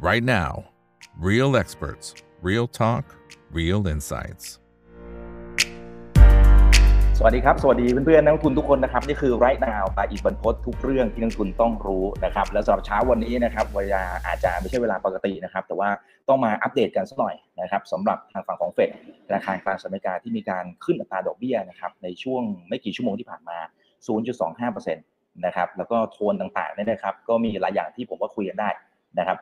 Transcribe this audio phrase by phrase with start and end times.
[0.00, 0.64] right now.
[1.18, 3.04] Real experts, real talk,
[3.52, 4.46] real insights.
[7.18, 15.88] สวัสดีครับ สวัสดีเพื่อนๆนักลงทุนทุกคนนะครับ นี่คือไรท์นาวปาอีกบรรพททุกเรื่องที่นักลงทุนต้องรู้นะครับ และสำหรับเช้าวันนี้นะครับเวลาอาจจะไม่ใช่เวลาปกตินะครับ แต่ว่า
[16.28, 18.90] ต้องมาอัปเดตกันสักหน่อยนะครับสำหรับทางฝั่งของเฟด
[19.26, 23.58] ธนาคารกลางสหรัฐอเมริกาที่มีการขึ้นอัตราดอกเบี้ยนะครับในช่วงไม่กี่ชั่วโมงที่ผ่านมา
[24.70, 28.70] 0.25%นะครับแล้วก็โทนต่างๆเนี่ยนะครับ ก็มีหลายอย่างที่ผมว่าคุยกันได้
[29.18, 29.38] นะครับ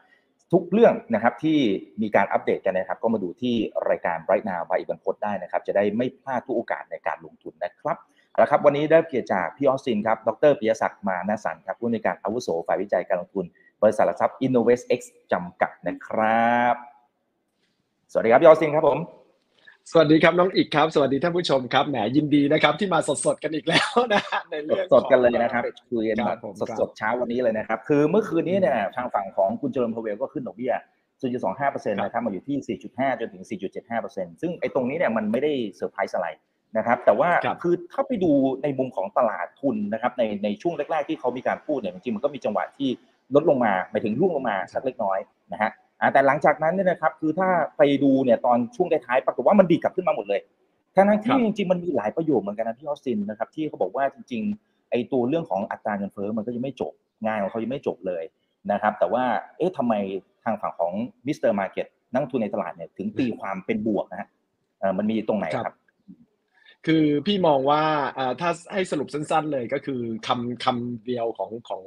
[0.53, 1.59] ทุกเรื่องนะครับที่
[2.03, 3.55] มีการอัปเดตกันนะครับ ก็มาดูที่
[3.89, 7.97] รายการไรนาบายอีบันพดได้นะครับ จะได้ไม่พลาดทุกโอกาสในการลงทุนนะครับ
[8.31, 13.45] เอาละครับ วันนี้ได้เกียรติจากพี่ออสซินครับ ดร.ปิยศักดิ์มานะสันต์ครับผู้อำนวยการอาวุโสฝ่ายวิจัยการลงทุน
[13.83, 15.01] บริษัทหลักทรัพย์ InnovestX
[15.33, 16.75] จำกัดนะครับ
[18.11, 19.18] สวัสดีครับพี่ออสซินครับผม
[19.93, 30.73] สวัสดีครับน้องอิกครับ สวัสดีท่านผู้ชมครับแหมยินดีนะครับ ที่มาสดๆกันอีกแล้วนะฮะในเรื่องสดๆกันเลยนะครับคุยกันคแบรับบผมครับสดๆเช้าวันนี้เลยนะครับ คือเมื่อคืนนี้เนี่ยทางฝั่งของคุณเจริญพาเวลก็ขึ้นดอกเบี้ย
[31.35, 33.45] 0.25%นะครับมาอยู่ที่ 4.5 จนถึง
[33.93, 36.29] 4.75%ซึ่งไอ้ตรงนี้เนี่ยมันไม่ได้เซอร์ไพรส์อะไร
[36.77, 38.33] นะครับแต่ว่าครับคือถ้าไปดู
[38.63, 42.89] ในมุมของตลาดทุนนะครับในในช่วงแรก ๆ ที่เขามีการพูดเนี่ยจริงๆมันก็มีจังหวะที่
[43.35, 45.19] ลดลงมาหมายถึงร่วงลงมาสักเล็กน้อย
[45.53, 50.41] นะฮะอ่า แต่หลังจากนั้นเนี่ยนะครับ คือถ้าไปดูเนี่ยตอนช่วงท้ายๆปรากฏว่ามันดีดกลับขึ้นมาหมดเลย
[50.95, 56.93] ครับทั้งๆที่บจริงๆมันมีหลายประโยคเหมือนกันนะพี่ออสตินนะครับที่เขาบอกว่าจริงๆไอ้ตัวเรื่องของอัตราเงินเฟ้อมันก็ยังไม่จบ
[57.25, 58.23] งานของเขายังไม่จบเลย
[58.73, 59.25] นะครับ แต่ว่า
[59.59, 59.95] เอ๊ะทำไม
[60.45, 60.93] ทางฝั่งของ
[61.27, 61.51] Mr.
[61.53, 64.29] Market นักลงทุนในตลาดเนี่ยถึงตีความเป็นบวกนะฮะ
[64.81, 65.75] เออมันมีตรงไหนครับ
[66.87, 67.83] คือพี่มองว่า
[68.19, 71.81] อ่าถ้าให้สรุปสั้น ๆ เลยก็คือคำคำเดียวของของ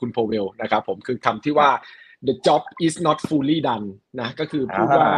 [0.00, 1.68] คุณโพเวลนะครับ ผมคือคำที่ว่า
[2.28, 3.86] the job is not fully done
[4.20, 5.10] นะก็คือพูดอ่าว่า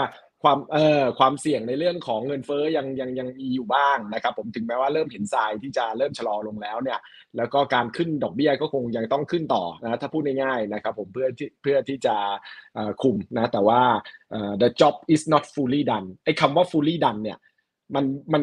[0.42, 7.00] ความเอ่อความเสี่ยงในเรื่องของเงินเฟ้อยังยังยังมีอยู่บ้างนะครับผมถึงแม้ว่าเริ่มเห็นทรายที่จะเริ่มชะลอลงแล้วเนี่ย
[7.36, 12.17] แล้วก็การขึ้นดอกเบี้ยก็คงยังต้องขึ้นต่อนะถ้าพูดง่ายๆนะครับผมเพื่อที่เพื่อที่จะ
[12.75, 13.80] เอ่อคุมนะแต่ว่า
[14.30, 17.39] เอ่อ the job is not fully done ไอ้คำว่า fully done เนี่ย
[17.95, 18.42] มันมัน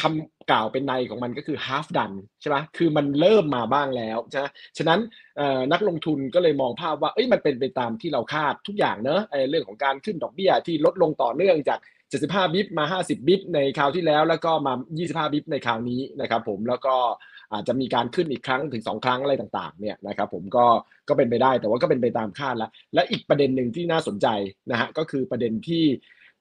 [0.00, 4.46] คำกล่าวเป็นในของมันก็คือ half done ใช่ไหมคือมันเริ่มมาบ้างแล้วใช่ไหม
[4.78, 5.00] ฉะนั้น
[5.72, 11.78] นักลงทุนก็เลยมองภาพว่า เอ้ย มันเป็นไปตามที่เราคาดทุกอย่างเนอะเรื่องของการขึ้นดอกเบี้ยที่ลดลงต่อเนื่องจาก
[12.10, 14.72] 75 บิปมา 50 บิปในคราวที่แล้ว แล้วก็มา
[15.02, 16.96] 25 บิปในคราวนี้นะครับผม แล้วก็
[17.52, 20.66] อาจจะมีการขึ้นอีกครั้งถึง 2 ครั้งอะไรต่างๆ เนี่ยนะครับผมก็
[21.08, 24.26] ก็เป็นไปได้ แต่ว่าก็เป็นไปตามคาดแล้ว และอีกประเด็นหนึ่งที่น่าสนใจ
[24.70, 25.84] นะฮะ ก็คือประเด็นที่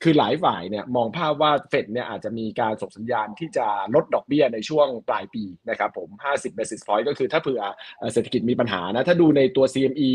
[0.04, 7.62] คือหลายฝ่ายเนี่ยมองภาพว่าเฟดเนี่ยอาจจะมีการส่งสัญญาณที่จะลดดอกเบี้ยในช่วงปลายปีนะครับผม 50 basis point ก็คือถ้าเผื่อ
[8.14, 10.12] เศรษฐกิจมีปัญหานะ ถ้าดูในตัว CME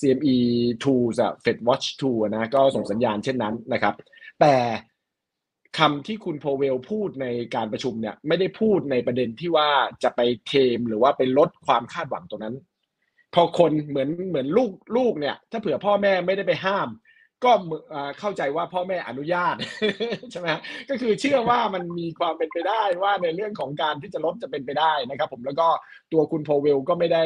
[0.00, 0.36] CME
[0.82, 3.94] tools อะ Fed Watch Tool นะ ก็ส่งสัญญาณเช่นนั้นนะครับ
[4.40, 4.54] แต่
[5.78, 9.70] คำที่คุณโพเวลพูดในการประชุมเนี่ยไม่ได้พูดในประเด็นที่ว่า
[10.02, 12.56] จะไปเทมหรือว่าไปลดความคาดหวังตรงนั้น
[13.34, 16.88] พอคนเหมือนเหมือนลูกลูกเนี่ย ถ้าเผื่อพ่อแม่ไม่ได้ไปห้าม
[17.44, 17.52] ก็
[18.20, 19.54] เข้าใจว่าพ่อแม่อนุญาต
[20.32, 20.48] ใช่ไหม
[20.90, 25.68] ก็คือเชื่อว่ามันมีความเป็นไปได้ว่าในเรื่องของการที่จะลดจะเป็นไปได้นะครับ ผมแล้วก็
[26.12, 27.24] ตัวคุณโพเวลก็ไม่ได้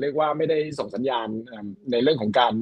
[0.00, 1.28] เรียกว่าไม่ได้ส่งสัญญาณ
[1.92, 2.52] ในเรื่องของการ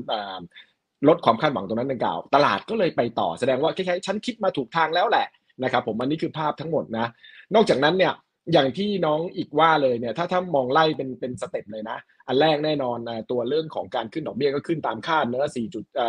[1.08, 5.26] ลดความคาดหวังตรงนั้นดังกล่าว ตลาดก็เลยไปต่อแสดงว่าคล้ายๆฉันคิดมาถูกทางแล้วแหละ
[5.64, 7.06] นะครับ ผมอันนี้คือภาพทั้งหมดนะ
[7.54, 8.14] นอกจากนั้นเนี่ย
[8.52, 12.98] อย่างที่น้องอีกว่าเลยเนี่ยถ้าถ้ามองไล่เป็นเป็นสเต็ปเลยนะ อันแรกแน่นอน
[13.30, 16.08] ตัวเรื่องของการขึ้นดอกเบี้ยก็ขึ้นตามคาดเนื้อะ4จุดอ่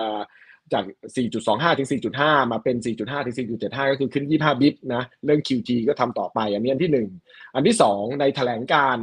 [0.74, 0.84] จาก
[1.32, 7.10] 4.25 ถึง 4.5 มาเป็น 4.5 ถึง 4.75 ก็คือขึ้น 25 บิปนะ เรื่อง QT ก็ทำต่อไป อันนี้อันที่หนึ่ง
[7.56, 8.98] อันที่สองในแถลงการ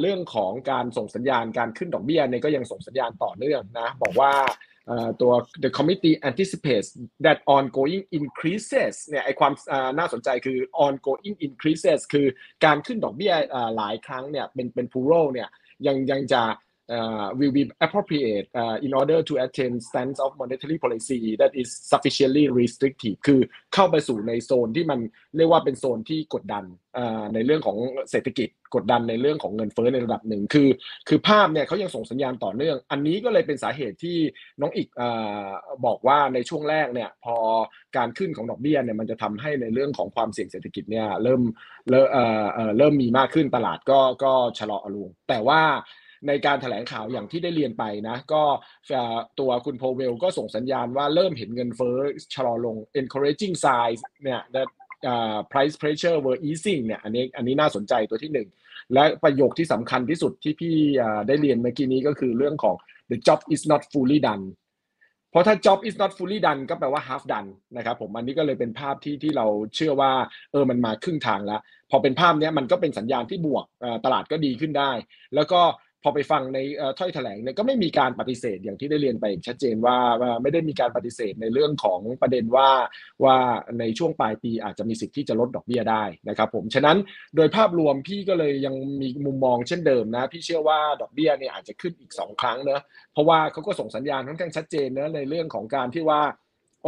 [0.00, 4.32] เรื่องของการส่งสัญญาณการขึ้นดอกเบี้ยเนี่ยก็ยังส่งสัญญาณต่อเนื่องนะ บอกว่า
[5.20, 5.32] ตัว
[5.64, 6.88] the committee anticipates
[7.24, 9.52] that ongoing increases เนี่ยไอความ
[9.98, 12.26] น่าสนใจคือ ongoing increases คือ
[12.64, 13.32] การขึ้นดอกเบี้ย
[13.76, 15.48] หลายครั้งเนี่ยเป็นเป็น plural เนี่ย
[15.86, 16.42] ยังยังจะ
[16.96, 21.68] uh, will be appropriate uh, in order to attain stance of monetary policy that is
[21.92, 23.40] sufficiently restrictive คือ
[23.74, 25.00] เข้าไปสู่ในโซนที่มัน
[25.36, 26.64] เรียกว่าเป็นโซนที่กดดัน
[27.34, 27.76] ในเรื่องของ
[28.10, 30.68] เศรษฐกิจกดดันในเรื่องของเงินเฟ้อในระดับหนึ่งคือ
[31.08, 34.18] คือภาพเนี่ยเขายังส่งสัญญาณต่อเนื่อง อันนี้ก็เลยเป็นสาเหตุที่
[34.60, 35.02] น้องอีกอ
[35.86, 37.36] บอกว่าในช่วงแรกเนี่ยพอ
[37.96, 41.42] การขึ้นของดอกเบี้ยเนี่ยมันจะทำให้ในเรื่องของความเสี่ยงเศรษฐกิจเนี่ยเริ่ม
[41.90, 45.62] เริ่มเอ่อเอ่อเริ่มมีมากขึ้นตลาดก็ก็ชะลอลงแต่ว่า
[46.26, 48.42] ในการถแถลงข่าวอย่างที่ได้เรียนไปนะ ก็
[49.40, 51.98] ตัวคุณโพเวลก็ส่งสัญญาณว่าเริ่มเห็นเงินเฟ้อ
[52.34, 54.68] ชะลอลง encouraging signs เนี่ย that
[55.06, 58.48] อ่า price pressure were easing เนี่ยอันนี้อันนี้น่าสนใจตัวที่หนึ่ง
[58.94, 60.76] และประโยคที่สำคัญที่สุดที่พี่
[61.28, 62.76] ได้เรียนเมื่อกี้นี้ก็คือเรื่องของ
[63.10, 64.44] the job is not fully done
[65.30, 70.12] เพราะถ้า job is not fully done ก็แปลว่า half done นะครับผมอันนี้ก็เลยเป็นภาพที่ที่เราเชื่อว่า
[70.52, 71.60] เออมันมาครึ่งทางแล้ว
[71.90, 73.64] พอเป็นภาพเนี้ยมันก็เป็นสัญญาณที่บวก
[74.04, 74.90] ตลาดก็ดีขึ้นได้
[75.34, 75.60] แล้วก็
[76.02, 76.58] พอไปฟังใน
[76.98, 82.70] ถ้อยแถลงเนี่ยก็ไม่มีการปฏิเสธอย่างที่ได้เรียนไปชัดเจนว่าว่าไม่ได้มีการปฏิเสธในเรื่องของประเด็นว่า
[83.24, 83.36] ว่า
[83.80, 86.96] ในช่วงปลายปีอาจจะมีสิทธิ์ที่จะลดดอกเบี้ยได้นะครับผมฉะนั้น
[87.36, 92.80] โดยภาพรวมพี่ก็เลยยังมีมุมมองเช่นเดิมนะ พี่เชื่อว่าดอกเบี้ยเนี่ยอาจจะขึ้นอีก 2 ครั้งเนะ
[93.12, 96.22] เพราะว่าเขาก็ส่งสัญญาณค่อนข้างชัดเจนนะในเรื่องของการที่ว่า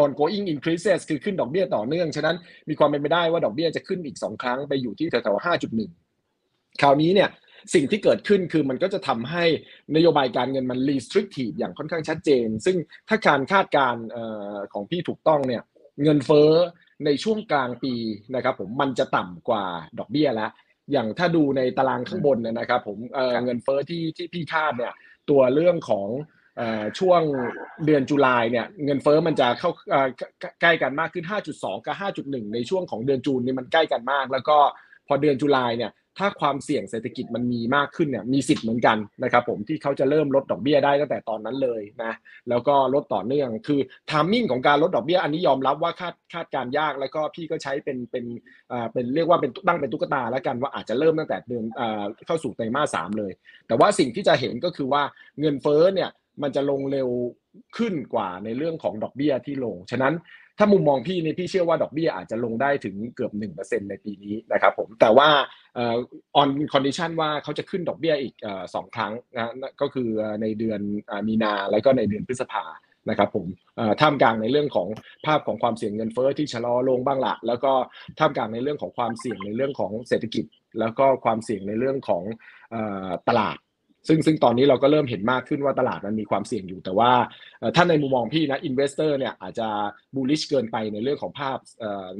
[0.02, 2.36] ongoing increases คือขึ้นดอกเบี้ยต่อเนื่อง ฉะนั้น
[2.68, 5.44] มีความเป็นไปได้ว่าดอกเบี้ยจะขึ้นอีก 2 ครั้งไปอยู่ที่แถวๆ
[6.08, 7.30] 5.1 คราวนี้เนี่ย
[7.74, 9.44] สิ่งที่เกิดขึ้นคือมันก็จะทำให้
[9.96, 12.76] นโยบายการเงินมัน restrictive อย่างค่อนข้างชัดเจน ซึ่ง
[13.08, 14.04] ถ้าการคาดการณ์
[14.72, 15.62] ของพี่ถูกต้องเนี่ย
[16.02, 16.50] เงินเฟ้อ
[17.04, 17.94] ในช่วงกลางปี
[18.34, 19.64] นะครับผมมันจะต่ำกว่า
[19.98, 20.50] ดอกเบี้ยแล้ว
[20.92, 22.98] อย่างถ้าดูในตารางข้างบนนะครับผม
[23.44, 24.94] เงินเฟ้อที่ที่พี่คาดเนี่ย
[25.30, 26.08] ตัวเรื่องของ
[26.98, 27.22] ช่วง
[27.86, 29.70] เดือนจุลายเนี่ยเงินเฟอ้อมันจะเข้า
[30.60, 31.26] ใกล้กันมากขึ้น
[31.56, 34.56] 5.2 กับ 5.1 ในช่วงของเดือนจูนนี่มันใกล้กันมาก แล้วก็
[35.06, 42.12] พอเดือนจุลายเนี่ย ถ้าความเสี่ยงเศรษฐกิจมันมีมากขึ้นเนี่ยมีสิทธิ์เหมือนกันนะครับผมที่เขาจะเริ่มลดดอกเบี้ยได้ตั้งแต่ตอนนั้นเลยนะ
[42.48, 43.80] แล้วก็ลดต่อเนื่องคือ
[44.10, 48.24] ทามมิ่งของการลดดอกเบี้ยอันนี้ยอมรับว่าคาดคาดการยากแล้วก็พี่ก็ใช้เป็นเป็น
[48.72, 53.32] อ่าเป็นเรียกว่าเป็นตั้งเป็นตุ๊กตาแล้วกันว่าอาจจะเริ่มตั้งแต่เดือนอ่าเข้าสู่ไตรมาสสามเลย
[53.66, 55.02] แต่ว่าสิ่งที่จะเห็นก็คือว่า
[55.40, 56.10] เงินเฟ้อเนี่ย
[56.42, 57.08] มันจะลงเร็ว
[57.76, 60.14] ขึ้นกว่าในเรื่องของดอกเบี้ยที่ลง ฉะนั้น
[60.60, 65.28] ถ้ามุมมองพี่เนี่ยพี่เชื่อว่าดอกเบี้ยอาจจะลงได้ถึงเกือบ1%ในปีนี้นะครับผมแต่ว่า
[66.36, 68.34] on condition ว่าเขาจะขึ้นดอกเบี้ยอีก
[68.74, 70.08] สองครั้งนะก็คือ
[70.42, 70.80] ในเดือน
[71.28, 72.64] มีนาแล้วก็ในเดือนพฤษภา
[73.08, 73.46] นะครับผม
[74.00, 74.88] ท่ามกลางในเรื่องของ
[75.26, 77.72] ภาพของความเสี่ยงเงินเฟ้อที่ชะลอลงบ้างละแล้วก็
[78.18, 80.44] ท่ามกลางในเรื่องของความเสี่ยงในเรื่องของเศรษฐกิจ
[80.80, 82.22] แล้วก็ความเสี่ยงในเรื่องของ
[83.28, 83.56] ตลาด
[84.08, 87.12] ซึ่งซึ่งตอนนี้เราก็เริ่มเห็นมากขึ้นว่าตลาดมันมีความเสี่ยงอยู่ แต่ว่า
[87.76, 89.68] ถ้าในมุมมองพี่นะ investor เนี่ยอาจจะ
[90.14, 91.58] bullish เกินไปในเรื่องของภาพ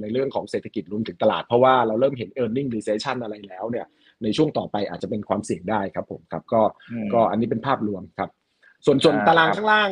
[0.00, 3.86] ในเรื่องของเศรษฐกิจรวมถึงตลาด เพราะว่าเราเริ่มเห็น e a r n i n g recession อะไรแล้วเนี่ย
[4.22, 6.62] ในช่วงต่อไปอาจจะเป็นความเสี่ยงได้ครับผมครับก็
[7.14, 8.30] ก็อันนี้เป็นภาพรวมครับ
[8.86, 9.90] ส่วนส่วนตารางข้างล่าง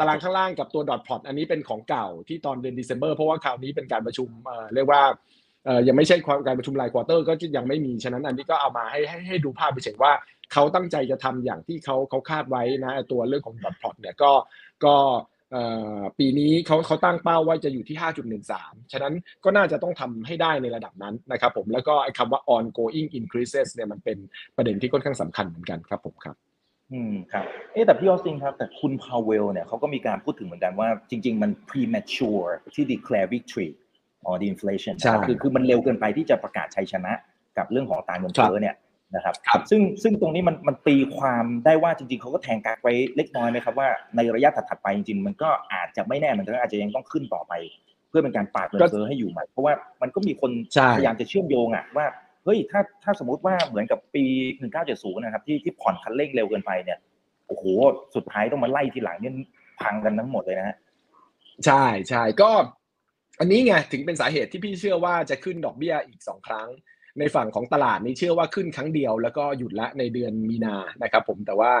[0.00, 4.28] ตารางข้างล่างกับตัวดอทพอตอันนี้เป็นของเก่าที่ตอนเดือนเดซ ember เพราะว่าคราวนี้เป็นการประชุม
[4.74, 5.02] เรียกว่า
[5.88, 10.12] ยังไม่ใช่การประชุมรายควอเตอร์ก็ยังไม่มี ฉะนั้นอันนี้ก็เอามาให้ให้ให้ดูภาพไปเฉยว่า
[10.52, 14.32] เขาตั้งใจจะทำอย่างที่เขาเขาคาดไว้นะตัวเรื่องของดอทพอตเนี่ยก็
[14.84, 14.94] ก็
[16.18, 17.96] ปีนี้เขาเขาตั้งเป้าว่าจะอยู่ที่
[18.44, 19.14] 5.13 ฉะนั้น
[19.44, 24.18] ก็น่าจะต้องทำให้ได้ในระดับนั้นนะครับผมแล้วก็ไอ้คำว่า ongoing increases เนี่ยมันเป็น
[24.56, 26.36] ประเด็นที่ค่อนข้างสำคัญเหมือนกันครับผมครับ
[26.92, 33.70] อืมครับ เอ๊แต่พี่ออสตินครับ แต่คุณพาวเวลเนี่ยเขาก็มีการพูดถึงเหมือนกันว่าจริง ๆ มัน premature ที่ declare victory
[34.28, 34.94] on the inflation
[35.26, 37.12] คือคือมันเร็วเกินไปที่จะประกาศชัยชนะ
[37.58, 38.74] กับเรื่องของตาเงินเฟ้อเนี่ย
[39.14, 47.52] นะครับรบซึ่งซึ่งตรงนี้มันมันตีความได้ว่าจริงๆเขาก็แทงกักไว้เล็กน้อยไหมครับว่าในระยะถัดๆไปจริงๆ มันก็อาจจะไม่แน่มันก็อาจจะยังต้องขึ้นต่อไป
[48.08, 50.50] เพื่อเป็นการปาดเงินเฟ้อให้อยู่ใหม่เพราะว่ามันก็มีคน
[50.96, 52.06] พยายามจะเชื่อมโยงอะว่า
[52.44, 54.24] เฮ้ยถ้าถ้าสมมติว่าเหมือนกับปี
[54.74, 56.98] 1970 นะครับ ที่ที่ผ่อนคันเร่งเร็วเกินไปเนี่ย
[57.46, 57.64] โอ้โห
[58.14, 59.34] สุดท้ายต้องมาไล่ทีหลังเนี่ย
[59.80, 60.76] พังกันทั้งหมดเลยนะฮะ
[61.66, 62.50] ใช่ใช่ก็
[63.40, 66.68] อันนี้ไงถึงเป็นสาเหตุที่พี่เชื่อว่าจะขึ้นดอกเบี้ยอีกสองครั้ง
[67.18, 71.72] ในฝั่งของตลาดนี้เชื่อว่าขึ้นครั้งเดียว แล้วก็หยุดละในเดือนมีนานะครับผมแต่ว่า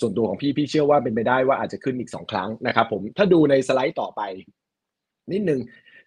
[0.00, 4.22] ส่วนตัวของพี่พี่เชื่อว่าเป็นไปได้ว่าอาจจะขึ้นอีกสองครั้งนะครับผมถ้าดูในสไลด์ต่อไป
[5.32, 5.60] นิดนึง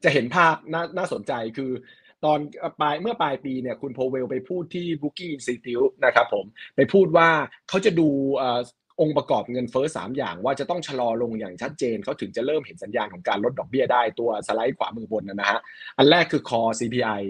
[0.03, 1.71] จะเห็นภาพน่านาสนใจคือ
[2.25, 2.39] ตอน
[2.81, 6.45] ปลายเมื่อปลายปีเนี่ยคุณโพเวลไปพูดที่ Booking Institute นะครับผม
[6.75, 7.29] ไปพูดว่า
[7.69, 8.07] เขาจะดู
[9.01, 15.59] องค์ประกอบเงินเฟ้อสามอย่างว่าจะต้องชะลอลงอย่างชัดเจนเขาถึงจะเริ่มเห็นสัญญาณของการลดดอกเบี้ยได้ตัวสไลด์ขวามือบนนะฮะ
[15.97, 17.21] อันแรกคือ core CPI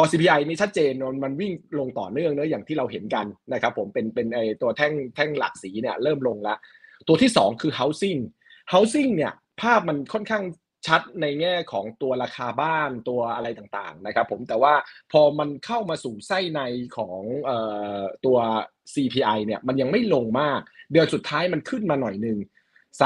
[0.00, 0.92] คอ CPI นี่ชัดเจน
[1.24, 6.58] มันวิ่งลงต่อเนื่องเนอะอย่างที่เราเห็นกันนะครับผมเป็นเป็นไอตัวแท่งแท่งหลักสีเนี่ยเริ่มลงแล้ว
[7.08, 8.20] ตัวที่ 2 คือ housing
[8.72, 10.44] housing เนี่ยภาพมันค่อนข้าง
[10.86, 14.74] ชัดในแง่ของตัวราคาบ้านตัวอะไรต่างๆนะครับผมแต่ว่า
[15.12, 16.60] พอมันเข้ามาสู่ไส้ใน
[16.98, 17.50] ของอ
[17.98, 18.38] อตัว
[18.94, 20.60] CPI เนี่ยมันยังไม่ลงมาก
[20.92, 22.38] เดือนสุดท้ายมันขึ้นมาหน่อยหนึ่ง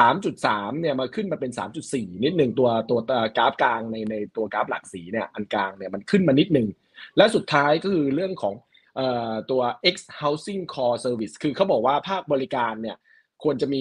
[0.00, 1.52] 3.3เนี่ยมาขึ้นมาเป็น
[1.86, 2.98] 3.4 นิดหนึ่งตัวตัว
[3.36, 6.68] กราฟกลางในในตัวกราฟหลักสีเนี่ยอันกลางเนี่ยมันขึ้นมานิดหนึ่ง
[7.16, 8.54] และสุดท้ายก็คือเรื่องของ
[9.50, 9.62] ตัว
[9.94, 12.96] X housing core service คือเขาบอกว่าภาคบริการเนี่ย
[13.42, 13.80] ควรจะมี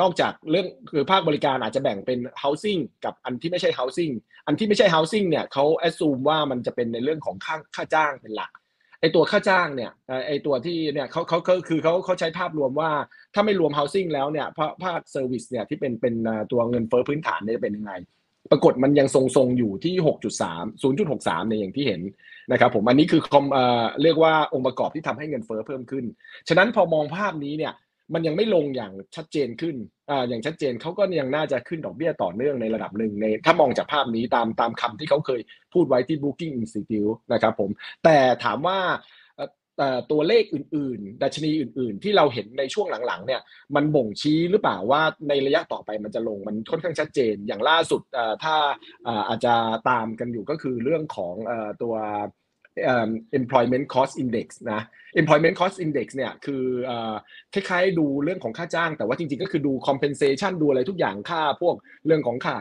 [0.00, 4.12] นอกจากเรื่องคือภาคบริการอาจจะแบ่งเป็น housing กับอันที่ไม่ใช่ housing
[4.46, 8.50] อันที่ไม่ใช่ housing เนี่ยเขา assume ว่ามันจะเป็นในเรื่องของค่าค่าจ้างเป็นหลัก
[9.00, 9.90] ไอตัวค่าจ้างเนี่ย
[10.26, 11.38] ไอตัวที่เนี่ยเขาเขา
[11.68, 12.90] คือเขาเขาใช้ภาพรวมว่า
[13.34, 14.46] ถ้าไม่รวม housing แล้วเนี่ย
[14.84, 16.14] ภาค service เนี่ยที่เป็นเป็น
[16.52, 17.92] ตัวเงินเฟ้อพื้นฐานเนี่ยจะเป็นยังไง
[18.50, 19.94] ปรากฏมันยังทรงๆอยู่ที่
[20.38, 22.00] 6.3 0.63เนี่ยอย่างที่เห็น
[22.52, 23.44] นะครับผมอันนี้คือคอม
[24.02, 26.04] เรียกว่าองค์ประกอบที่ทำให้เงินเฟ้อเพิ่มขึ้น
[26.48, 27.74] ฉะนั้นพอมองภาพนี้เนี่ย
[28.14, 29.76] มันยังไม่ลงอย่างชัดเจนขึ้น
[30.10, 35.40] อ่าอย่างชัดเจนเขาก็ยังน่าจะขึ้นดอกเบี้ยต่อเนื่องในระดับหนึ่งในถ้ามองจากภาพนี้ตามตามคำที่เขาเคย
[35.74, 37.70] พูดไว้ที่ Booking Institute นะครับผม
[38.04, 38.78] แต่ถามว่า
[40.10, 43.40] ตัวเลขอื่นๆ ดัชนีอื่นๆ ที่เราเห็นในช่วงหลังๆเนี่ย
[43.74, 48.02] มันบ่งชี้หรือเปล่าว่าในระยะต่อไปมันจะลงมันค่อนข้างชัดเจนอย่างล่าสุด
[48.44, 48.56] ถ้า
[49.28, 49.54] อาจจะ
[49.90, 51.34] ตามกันอยู่ก็คือเรื่องของ
[51.82, 51.94] ตัว
[53.38, 54.82] employment cost index นะ
[55.20, 56.64] employment cost index เนี่ยคือ
[57.54, 61.74] คล้ายๆดูเรื่องของค่าจ้าง แต่ว่าจริงๆก็คือดู compensation ดูอะไรทุกอย่างค่าพวก
[62.06, 62.56] เรื่องของค่า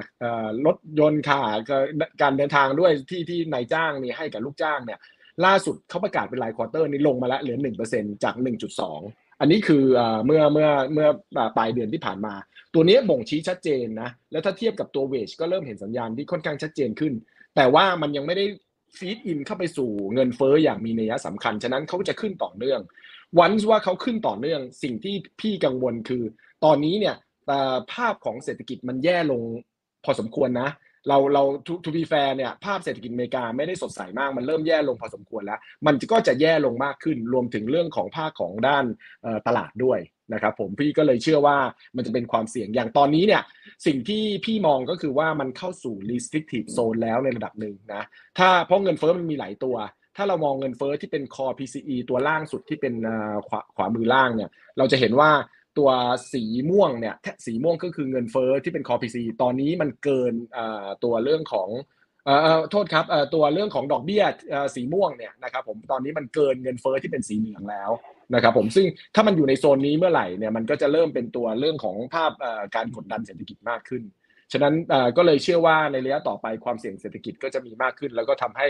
[0.65, 1.39] รถยนต์ค่า
[2.21, 4.99] การเดินทางด้วยที่ที่นายจ้างนี่ให้กับลูกจ้างเนี่ย
[5.45, 7.57] ล่าสุดเขาประกาศเป็นรายควอเตอร์นี่ลงมาแล้วเหลือ
[7.91, 8.35] 1%จาก
[8.87, 9.83] 1.2อันนี้คือ
[10.25, 11.07] เมื่อเมื่อเมื่อ
[11.57, 12.33] ปลายเดือนที่ผ่านมา
[12.73, 17.13] ตัวนี้บ่งชี้ชัดเจนนะแล้วถ้าเทียบกับตัวเวชก็เริ่มเห็นสัญญาณที่ค่อนข้างชัดเจนขึ้น
[17.55, 18.45] แต่ว่ามันยังไม่ได้
[18.97, 22.79] feed in เข้าไปสู่เงินเฟ้ออย่างมีนัยสำคัญ ฉะนั้นเขาจะขึ้นต่อเนื่อง
[23.39, 26.23] วันว่าเขาขึ้นต่อเนื่อง สิ่งที่พี่กังวลคือ
[26.65, 27.15] ตอนนี้เนี่ย
[27.93, 29.41] ภาพของเศรษฐกิจมันแย่ลง
[30.05, 30.69] พอสมควรนะ
[31.07, 31.43] เราเรา
[31.83, 38.85] to be fair เนี่ยภาพเศรษฐกิจอเมริกาไม่ได้สดใสมากมันเริ่มแย่ลงพอสมควรแล้ว มันก็จะแย่ลงมากขึ้นรวมถึงเรื่องของภาคของด้าน
[39.47, 39.99] ตลาดด้วย
[40.33, 41.57] นะครับผมพี่ก็เลยเชื่อว่า
[41.95, 43.43] มันจะเป็นความเสี่ยงอย่างตอนนี้เนี่ย
[43.85, 48.03] สิ่งที่พี่มองก็คือว่ามันเข้าสู่ restrictive zone แล้วในระดับหนึ่งนะ
[48.37, 49.75] ถ้าเพราะเงินเฟ้อมันมีหลายตัว
[50.15, 52.93] ถ้าเรามองเงินเฟ้อที่เป็น core PCE ตัวล่างสุดที่เป็น
[53.47, 55.29] ขวาขวามือล่างเนี่ยเราจะเห็นว่า
[55.77, 55.89] ตัว
[56.33, 57.15] สีม่วงเนี่ย
[57.45, 60.33] สีม่วงก็คือเงินเฟ้อที่เป็น core PCE ตอนนี้มันเกิน
[61.03, 61.69] ตัวเรื่องของ
[62.25, 63.05] เอ่อโทษครับ
[63.35, 64.23] ตัวเรื่องของดอกเบี้ย
[64.75, 67.91] สีม่วงเนี่ยนะครับผมตอนนี้มันเกินเงินเฟ้อที่เป็นสีเหลืองแล้ว
[68.33, 72.31] นะครับผมซึ่งถ้ามันอยู่ในโซนนี้เมื่อไหร่เนี่ยมันก็จะเริ่มเป็นตัวเรื่องของภาพ
[72.75, 74.03] การกดดันเศรษฐกิจมากขึ้น
[74.53, 74.73] ฉะนั้น
[75.17, 78.67] ก็เลยเชื่อว่าในระยะต่อไปความเสี่ยงเศรษฐกิจก็จะมีมากขึ้น แล้วก็ทำให้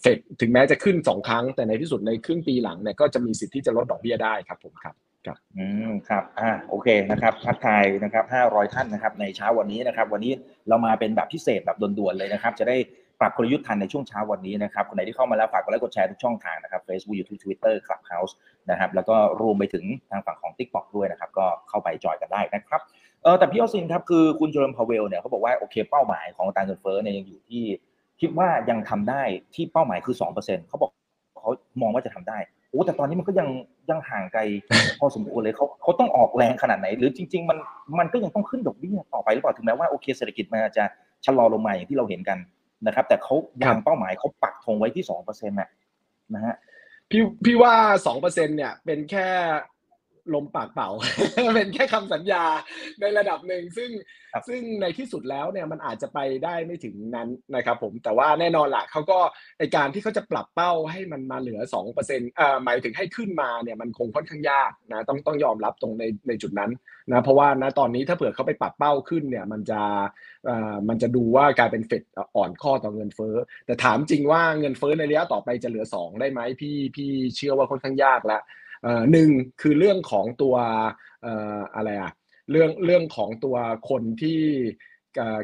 [0.00, 4.94] เฟดถึงแม้จะขึ้น 2 ครั้ง แต่ในที่สุดในครึ่งปีหลังเนี่ยก็จะมีสิทธิ์ที่จะลดดอกเบี้ยได้ครับผมครับ
[5.26, 10.32] ครับอืมครับอ่าโอเคนะครับทักทายนะครับ500 ท่านนะครับในเช้าวันนี้นะครับ วันนี้
[10.68, 12.76] เรามาเป็นแบบพิเศษแบบด่วนๆเลยนะครับ จะได้
[13.20, 18.32] ปรับกลยุทธ์ทันในช่วงเช้าวันนี้นะครับคนไหนที่เข้ามาแล้วฝากกดไลค์กดแชร์ทุกช่องทางนะครับ Facebook YouTube Twitter Clubhouse
[18.70, 22.80] นะครับแล้วก็รวมไปถึงทางฝั่งของ TikTok ด้วยนะครับ ก็เข้าไปจอยกันได้นะครับ
[23.22, 27.62] เออแต่พี่ออซินครับคือคุณเจอโรมพาวเวลเนี่ยเขาบอกว่าโอเคเป้าหมายของตัวเงินเฟ้อเนี่ยยังอยู่ที่
[28.20, 29.22] คิดว่ายังทำได้
[29.54, 30.90] ที่เป้าหมายคือ2%เขาบอก
[31.40, 32.38] เขามองว่าจะทำได้
[32.72, 33.48] โอ้แต่ตอนนี้มันก็ยัง
[33.90, 34.40] ยังห่างไกล
[34.98, 37.58] พอสมควรเลยเขาเขาต้องออกแรงขนาดไหน หรือจริง ๆ มัน
[37.98, 40.84] มันก็ยังต้องขึ้นดอกเบี้ยต่อไปหรือเปล่าถึงแม้ว่าโอเคเศรษฐกิจมันจะ
[41.24, 42.38] ชะลอลงมาอย่างที่เราเห็นกัน
[42.86, 45.58] นะครับ แต่เขาวางเป้าหมายเขาปักธงไว้ที่สองเปอร์เซ็นต์
[46.34, 46.54] นะฮะ
[47.10, 47.74] พี่พี่ว่า
[48.06, 49.26] สองเปอร์เซ็นเนี่ยเป็นแค่
[50.34, 50.90] ลมปากเป่า
[51.54, 52.44] เป็นแค่คำสัญญา
[53.00, 53.90] ในระดับหนึ่งซึ่ง
[54.48, 59.18] ซึ่งในที่สุดแล้วเนี่ยมันอาจจะไปได้ไม่ถึงนั้นนะครับผมแต่ว่าแน่นอนละเขาก็
[59.58, 61.60] ในการที่เขาจะปรับเป้าให้มันมาเหลือ
[61.98, 66.70] 2%เอ่อหมายถึงให้ขึ้นมาเนี่ยมันคงค่อนข้างยากนะต้องต้องยอมรับตรงในในจุดนั้น
[67.10, 69.80] นะเพราะว่านะตอนนี้ถ้าเผื่อเขาไปปรับเป้าขึ้นเนี่ยมันจะ
[70.46, 72.02] เอ่อมันจะดูว่ากลายเป็นเฟด
[72.36, 73.34] อ่อนข้อต่อเงินเฟ้อ
[73.66, 78.42] แต่ถามจริงว่าเงินเฟ้อในระยะต่อไปจะเหลือ 2 ได้ไหมพี่พี่เชื่อว่าค่อนข้างยากแล้ว
[79.12, 79.28] หนึ่ง
[79.60, 80.54] คือเรื่องของตัว
[81.74, 82.12] อะไรอะ
[82.50, 83.56] เรื่องเรื่องของตัว
[83.90, 84.40] คนที่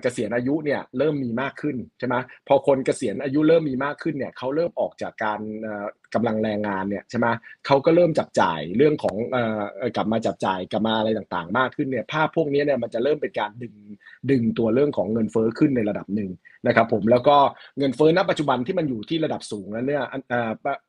[0.02, 2.14] เกษียณอายุเนี่ยเริ่มมีมากขึ้นใช่ไหม
[2.48, 5.40] พอคนเกษียณอายุเริ่มมีมากขึ้นเนี่ยเขาเริ่มออกจากการ
[6.14, 7.26] กำลังแรงงานเนี่ยใช่ไหม
[7.66, 9.16] เขาก็เริ่มจับจ่ายเรื่องของ
[9.96, 13.74] กลับมาจับจ่ายกลับมาอะไรต่างๆ มากขึ้นเนี่ยภาพพวกนี้เนี่ยมันจะเริ่มเป็นการดึง
[14.30, 16.30] ดึงตัวเรื่องของเงินเฟ้อขึ้นในระดับหนึ่ง
[16.66, 17.36] นะครับผมแล้วก็
[17.78, 20.04] เงินเฟ้อณปัจจุบันที่มันอยู่ที่ระดับสูงแล้วเนี่ย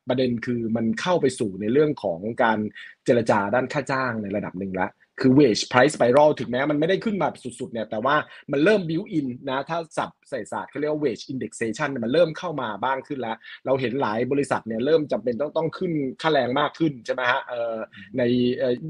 [0.08, 2.58] ประเด็นคือมันเข้าไปสู่ในเรื่องของการ
[3.04, 7.28] เจรจาด้านค่าจ้างในระดับหนึ่งแล้ว คือ wage price spiral ถึงแม้มันไม่ได้ขึ้นมา
[7.60, 8.16] สุดๆเนี่ยแต่ว่า
[8.52, 13.36] มันเริ่ม build in นะถ้าสับใส่ศาสตร์เขาเรียกว่า wage indexation มันเริ่มเข้ามาบ้างขึ้นแล้ว
[13.66, 17.40] เราเห็นหลายบริษัทเนี่ยเริ่มจำเป็นต้องต้องขึ้นค่าแรงมากขึ้นใช่ไหมฮะ
[18.18, 18.22] ใน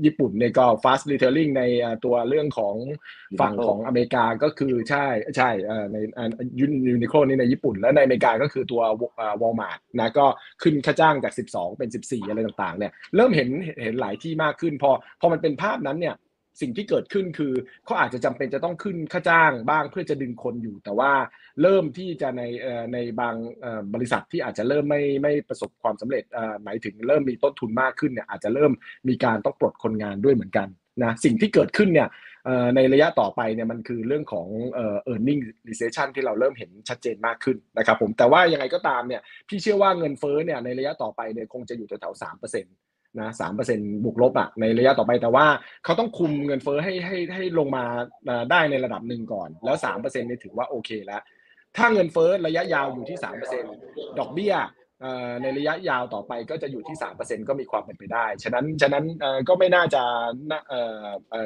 [0.04, 1.62] ญี่ปุ่นในก็ fast retailing ใน
[2.04, 2.74] ตัวเรื่องของ
[3.40, 5.06] ฝั่งของอเมริกาก็คือใช่
[5.36, 5.50] ใช่
[5.92, 5.96] ใน
[6.60, 8.82] ยูนิโคลนี่ในญี่ปุ่น แล้วในอเมริกาก็คือตัว
[9.40, 10.26] วอลมาร์ทนะก็
[10.62, 13.48] ขึ้นค่าจ้างจาก 12 เป็น 14 อะไรต่างๆเนี่ยเริ่มเห็น
[13.82, 16.16] เห็นหลายที่มากขึ้นพอพอมันเป็นภาพนั้นเนี่ย
[16.60, 17.52] สิ่งที่เกิดขึ้นคือ
[17.84, 21.12] เขาอาจจะจำเป็นจะต้องขึ้นค่าจ้างบ้างเพื่อจะดึงคนอยู่ แต่ว่า
[21.62, 22.42] เริ่มที่จะใน
[22.92, 23.34] ในบาง
[23.94, 26.24] บริษัทที่อาจจะเริ่มไม่ไม่ประสบความสำเร็จ
[26.64, 28.72] หมายถึงเริ่มมีต้นทุนมากขึ้นเนี่ยอาจจะเริ่ม
[29.08, 30.68] มีการต้องปลดคนงานด้วยเหมือนกัน
[31.02, 32.10] นะสิ่งที่เกิดขึ้นเนี่ย
[32.76, 42.74] ในระยะต่อไปเนี่ยมันคือเรื่องของเออ earning recession ที่เราเริ่มเห็นชัดเจนมากขึ้นนะครับผมแต่ว่ายังไงก็ตามเนี่ยพี่เชื่อว่าเงินเฟ้อเนี่ยในระยะต่อไปเนี่ยคงจะอยู่แถวๆสามเปอร์เซ็นต์
[43.18, 45.46] นะสามเปอร์เซ็นบวกลบอะในระยะต่อไปแต่ว่า
[45.84, 47.84] เขาต้องคุมเงินเฟ้อให้ให้ให้ลงมา
[48.50, 51.22] ได้ในระดับหนึ่งก่อน แล้วสามเปอร์เซ็นต์นี่ถือว่าโอเคแล้ว
[51.76, 53.64] ถ้าเงินเฟ้อระยะยาวอยู่ที่สามเปอร์เซ็น
[54.18, 54.54] ดอกเบี้ย
[55.42, 59.04] ในระยะยาวต่อไปก็จะอยู่ที่สามเปอร์เซ็นก็มีความเป็นไปได้ ฉะนั้นฉะนั้น
[59.48, 60.02] ก็ไม่น่าจะ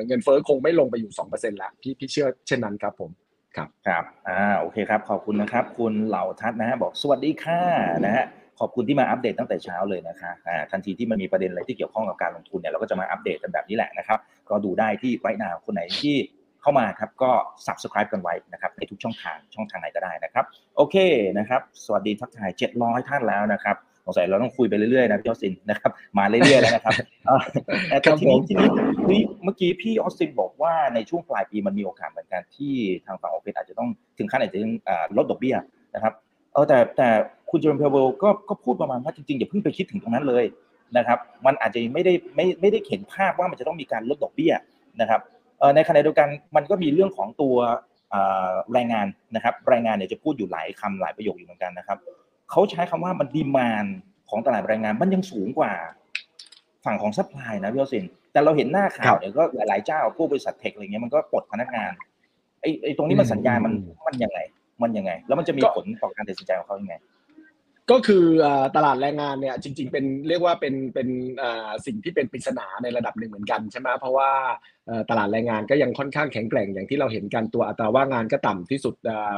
[0.07, 3.11] เงินเฟ้อคงไม่ลงไปอยู่สองเปอร์เซ็นต์ละพี่พี่เชื่อเช่นนั้นครับผม
[3.57, 7.61] ครับครับอ่าโอเคครับขอบคุณนะครับ คุณเหล่าทัศนะฮะบอกสวัสดีค่ะ
[8.05, 8.25] นะฮะ
[8.61, 14.19] ขอบคุณที่มาอัปเดตตั้งแต่เช้าเลยนะคะอ่าทันทีที่มันมีประเด็นอะไรที่เกี่ยวข้องกับการลงทุนเนี่ยเราก็จะมาอัปเดตกันแบบนี้แหละนะครับ
[14.49, 16.15] ก็ดูได้ที่ไรนาคนไหนที่
[16.63, 17.31] เข้ามาครับก็
[17.67, 20.45] subscribe กันไว้นะครับในทุกช่องทางช่องทางไหนก็ได้นะครับ
[20.77, 20.97] โอเค
[21.39, 26.95] นะครับสวัสดีทักทาย 700 ท่านแล้วนะครับสงสัยเราต้องคุยไปเรื่อยๆนะพี่ออสซินนะครับมาเรื่อยๆแล้วนะครับ
[27.27, 27.41] เอ่อ
[28.03, 28.69] แต่ทีนี้ทีนี้
[29.11, 32.75] นี่เมื่อกี้พี่ออสซินบอกว่าในช่วงปลายปีมันมีโอกาสเหมือนกันที่
[33.07, 35.57] ทางฝั่งของ Fed อาจจะต้องถึงขั้นอาจจะต้องอ่าลดดอกเบี้ย
[35.95, 36.13] นะครับ
[36.53, 37.09] เออแต่แต่
[37.55, 40.45] คุณเจอโรมพาวเวลก็ก็พูดประมาณว่าจริงๆอย่าเพิ่งไปคิดถึงตรงนั้นเลย
[40.97, 44.53] นะครับ มันอาจจะไม่ได้ไม่ไม่ได้เห็นภาพว่ามันจะต้องมีการลดดอกเบี้ย
[45.01, 45.21] นะครับ
[45.59, 47.57] เอ่อในขณะเดียวกันมันก็มีเรื่องของตัว
[48.13, 51.99] อ่าแรงงานนะครับแรงงานเนี่ยจะพูดอยู่หลายคำหลายประโยคอยู่เหมือนกันนะครับ
[52.51, 53.87] เขาใช้คำว่ามัน demand
[54.31, 55.73] ของตลาดแรงงานมันยังสูงกว่า
[56.85, 61.93] ฝั่งของ supply นะพี่อสินแต่เราเห็นหน้าข่าวเนี่ยก็หลายๆเจ้าพวกบริษัท tech อะไรเงี้ยมันก็ปลดพนักงาน
[62.61, 63.73] ไอ้ไอ้ตรงนี้มันสัญญาณมัน
[64.07, 64.39] มันยังไง
[64.83, 66.95] มันยังไง แล้วมันจะมีผลต่อการตัดสินใจของเขายังไง
[67.91, 68.25] ก็คือ
[68.77, 71.09] ตลาดแรงงานเนี่ยจริง ๆ เป็นเรียกว่าเป็นเป็น
[71.87, 74.31] สิ่งที่เป็นปริศนาในระดับหนึ่งเหมือนกันใช่ไหมเพราะว่า
[75.11, 78.95] ตลาดแรงงานก็ยังค่อนข้างแข็งแกร่งอย่างที่เราเห็นกันตัวอัตราว่างงานก็ต่ำที่สุด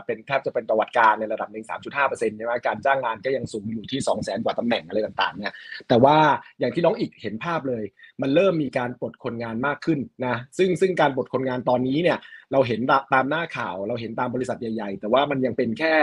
[0.06, 5.52] เป็นแทบจะเป็นประวัติการในระดับหนึ่ง3.5%ใช่ไหมการจ้างงานก็ยังสูงอยู่ที่2 0 0 0 0 0กว่าตำแหน่งอะไรต่างๆเนี่ย
[5.88, 6.16] แต่ว่า
[6.58, 7.84] อย่างที่น้องอีกเห็นภาพเลย
[8.22, 12.18] มันเริ่มมีการปลดคนงานมากขึ้นนะซึ่งซึ่งการปลดคนงานตอนนี้เนี่ย
[12.52, 12.80] เราเห็น
[13.14, 15.94] ตามหน้าข่าว เราเห็นตามบริษัทใหญ่ ๆ แต่ว่ามันยังเป็นแค่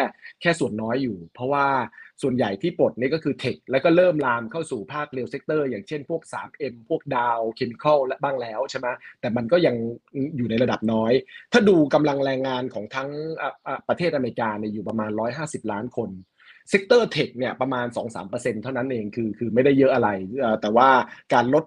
[0.41, 1.65] แค่ส่วนน้อยอยู่ เพราะว่า
[2.21, 8.87] ส่วนใหญ่ที่ปลดนี่ก็คือ tech แล้วก็เริ่มลามเข้าสู่ภาค real sector อย่างเช่นพวก 3M พวก Dow Chemical อะไรบ้างแล้วใช่ไหม
[9.21, 9.75] แต่มันก็ยัง
[10.37, 11.11] อยู่ในระดับน้อย
[11.53, 13.09] ถ้าดูกำลังแรงงานของทั้ง
[13.87, 16.09] ประเทศอเมริกาเนี่ยอยู่ประมาณ 150 ล้านคน
[16.69, 17.87] sector tech เนี่ยประมาณ
[18.25, 20.09] 2-3%เท่านั้นเองคือคือไม่ได้เยอะอะไร
[20.61, 20.89] แต่ว่า
[21.33, 21.65] การลด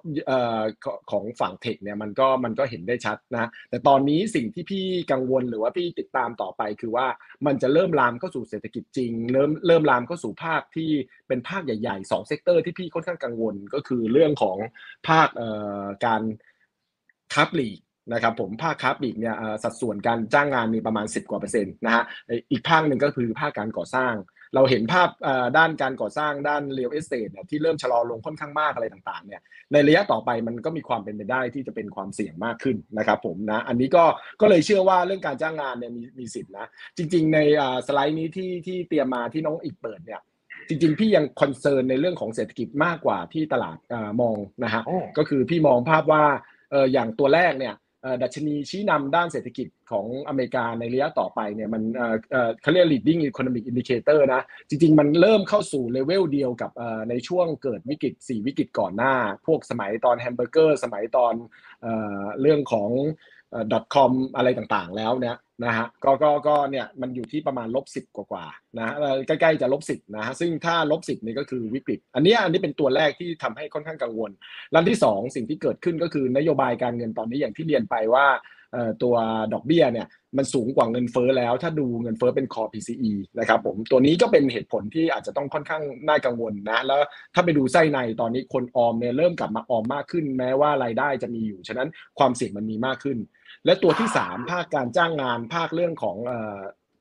[1.11, 7.07] ของฝั่ง tech เนี่ยมันก็มันก็เห็นได้ชัดนะแต่ตอนนี้สิ่งที่พี่กังวลหรือว่าพี่ติดตามต่อไปคือว่า
[7.47, 10.91] มันจะเริ่มลามเข้าสู่เศรษฐกิจจริง เริ่มเริ่มลามเข้าสู่ภาคที่
[11.29, 14.57] เป็นภาคใหญ่ๆสอง sector ที่พี่ค่อนข้างกังวลก็คือเรื่องของ
[15.09, 15.29] ภาค
[16.05, 16.23] การ
[17.35, 17.79] ค้าปลีก
[18.13, 22.05] นะครับผมภาคค้าปลีกเนี่ยสัดส่วนการจ้างงานมีประมาณ 10 กว่าเปอร์เซ็นต์นะฮะ
[22.51, 24.15] อีกภาคหนึ่งก็คือภาคการก่อสร้าง
[24.57, 29.43] เราเห็นภาพเอ่อด้านการก่อสร้างด้าน real estate เนี่ยที่เริ่มชะลอลงค่อนข้างมากอะไรต่างๆเนี่ย
[29.73, 34.05] ในระยะต่อไปมันก็มีความเป็นไปได้ที่จะเป็นความเสี่ยงมากขึ้นนะครับผมนะอันนี้ก็
[34.41, 36.67] ก็เลยเชื่อว่าเรื่องการจ้างงานเนี่ยมีมีสิทธินะ
[36.97, 40.21] จริง ๆ ในอ่าสไลด์นี้ที่ที่เตรียมมาที่น้องอีกเปิดเนี่ย
[40.69, 46.25] จริงๆ พี่ยัง concern ในเรื่องของเศรษฐกิจมากกว่าที่ตลาดอ่ามองนะฮะโอ้ก็คือพี่มองภาพว่า
[46.71, 47.86] เอออย่างตัวแรกเนี่ยเอ่อ
[48.23, 51.83] ดัชนีชี้นำด้านเศรษฐกิจของอเมริกาในระยะต่อไปเนี่ยมัน
[52.61, 56.71] เขาเรียก leading economic indicator นะ จริง ๆ มันเริ่มเข้าสู่เลเวลเดียวกับ
[57.11, 59.15] ในช่วงเกิดวิกฤต 4 วิกฤตก่อนหน้า
[59.47, 61.35] พวกสมัยตอนแฮมเบอร์เกอร์ สมัยตอน
[62.41, 62.91] เรื่องของ
[63.95, 68.95] .com อะไรต่างๆ แล้วเนี่ยนะฮะก็ก็ก็เนี่ยมันอยู่ที่ประมาณลบสิบกว่าๆนะฮะ
[69.27, 74.31] ใกล้ๆจะลบสิบนะฮะซึ่งถ้าลบสิบนี่ก็คือวิกฤต อันนี้อันนี้เป็นตัวแรกที่ทำให้ค่อนข้างกังวล
[74.75, 78.27] ลันที่สองสิ่งที่เกิดขึ้นก็คือนโยบายการเงินตอนนี้อย่างที่เรียนไปว่า
[79.03, 79.15] ตัว
[79.53, 87.01] ดอกเบี้ยเนี่ยมันสูงกว่าเงินเฟ้อแล้ว ถ้าดูเงินเฟ้อเป็น core PCE นะครับผมตัวนี้ก็เป็นเหตุผลที่อาจจะต้องค่อนข้างน่ากังวลนะแล้ว
[87.35, 91.89] ถ้าไปดูไส้ในตอนนี้คนออมเนี่ยเริ่มกลับมาออมมากขึ้น แม้ว่ารายได้จะมีอยู่ฉะนั้น
[92.19, 93.19] ความเสี่ยงมันมีมากขึ้น
[93.67, 96.17] และตัวที่สามภาคการจ้างงานภาคเรื่องของ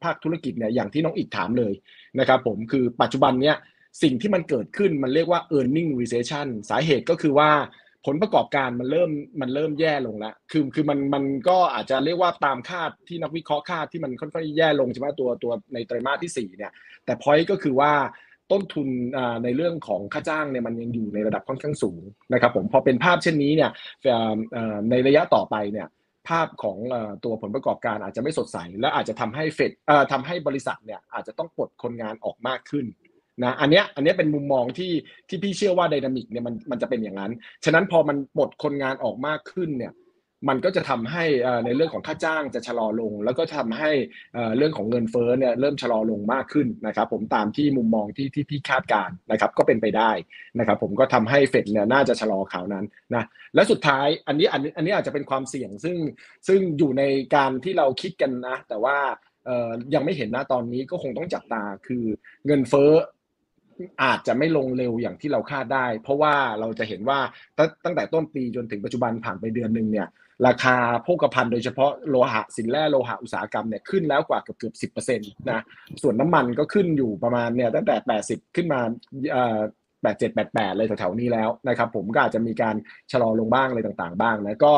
[0.03, 1.73] ภาคธุรกิจเนี่ยอย่างที่น้องอีกถามเลย
[2.19, 3.55] นะครับผมคือปัจจุบันเนี่ย
[4.03, 7.49] สิ่งที่มันเกิดขึ้นมันเรียกว่า earning recession สาเหตุก็คือว่า
[8.05, 16.71] ผลประกอบการมันเริ่มมันเริ่มแย่ลงแล้วคือคือมันมันก็อาจจะเรียกว่าตามคาดที่นักวิเคราะห์คาดที่มันค่อนข้างแย่ลงใช่ไหมตัวตัวในไตรมาสที่สี่เนี่ย
[17.05, 17.91] แต่พอยต์ก็คือว่า
[18.51, 18.87] ต้นทุน
[19.43, 22.01] ในเรื่องของค่าจ้างเนี่ยมันยังอยู่ในระดับค่อนข้างสูง
[22.33, 23.71] นะครับผมพอเป็นภาพเช่นนี้เนี่ย
[24.89, 25.87] ในระยะต่อไปเนี่ย
[26.29, 26.77] ภาพของ
[27.23, 29.71] ตัวผลประกอบการอาจจะไม่สดใส และอาจจะทำให้เฟด
[30.11, 32.85] ทำให้บริษัทเนี่ยอาจจะต้องปลดคนงานออกมากขึ้น
[33.43, 34.91] นะอันเนี้ยอันเนี้ยเป็นมุมมองที่
[35.29, 37.31] ที่พี่เชื่อว่าดินามิกเนี่ยมันมันจะเป็นอย่างนั้น
[37.65, 39.93] ฉะนั้นพอมันปลดคนงานออกมากขึ้นเนี่ย
[40.49, 41.25] มันก็จะทำให้
[41.65, 43.91] ในเรื่องของค่าจ้างจะชะลอลง แล้วก็ทำให้
[44.57, 50.11] เรื่องของเงินเฟ้อเนี่ยเริ่มชะลอลงมากขึ้นนะครับผมตามที่มุมมองที่ที่พี่คาดการนะครับก็เป็นไปได้
[50.59, 53.23] นะครับผมก็ทำให้เฟดเนี่ยน่าจะชะลอข่าวนั้นนะ
[53.55, 55.97] และสุดท้ายอันนี้อันนี้อันนี้อาจจะเป็นความเสี่ยงซึ่ง
[56.47, 57.03] ซึ่งอยู่ใน
[57.35, 58.97] การที่เราคิดกันนะ แต่ว่า
[59.95, 62.03] ยังไม่เห็นนะตอนนี้ก็คงต้องจับตาคือ
[62.45, 62.91] เงินเฟ้อ
[64.03, 67.19] อาจจะไม่ลงเร็วอย่างที่เราคาดได้ เพราะว่าเราจะเห็นว่า
[67.85, 70.07] ตั้งแต่ต้นปีจนถึงปัจจุบันผ่านไปเดือนหนึ่งเนี่ย
[70.47, 75.63] ราคาโภคภัณฑ์โดยเฉพาะโลหะสินแร่โลหะอุตสาหกรรมเนี่ยขึ้นแล้วกว่าเกือบเกือบสิบเปอร์เซ็นต์นะ
[76.01, 78.79] ส่วนน้ำมันก็ขึ้นอยู่ประมาณเนี่ยตั้งแต่แปดสิบขึ้นมา
[80.01, 82.75] แปดเจ็ดแปดแปดเลยแถวๆนี้แล้วนะครับผมก็อาจจะมีการ
[83.11, 84.73] ชะลอลงบ้างอะไรต่างๆ บ้างนะก็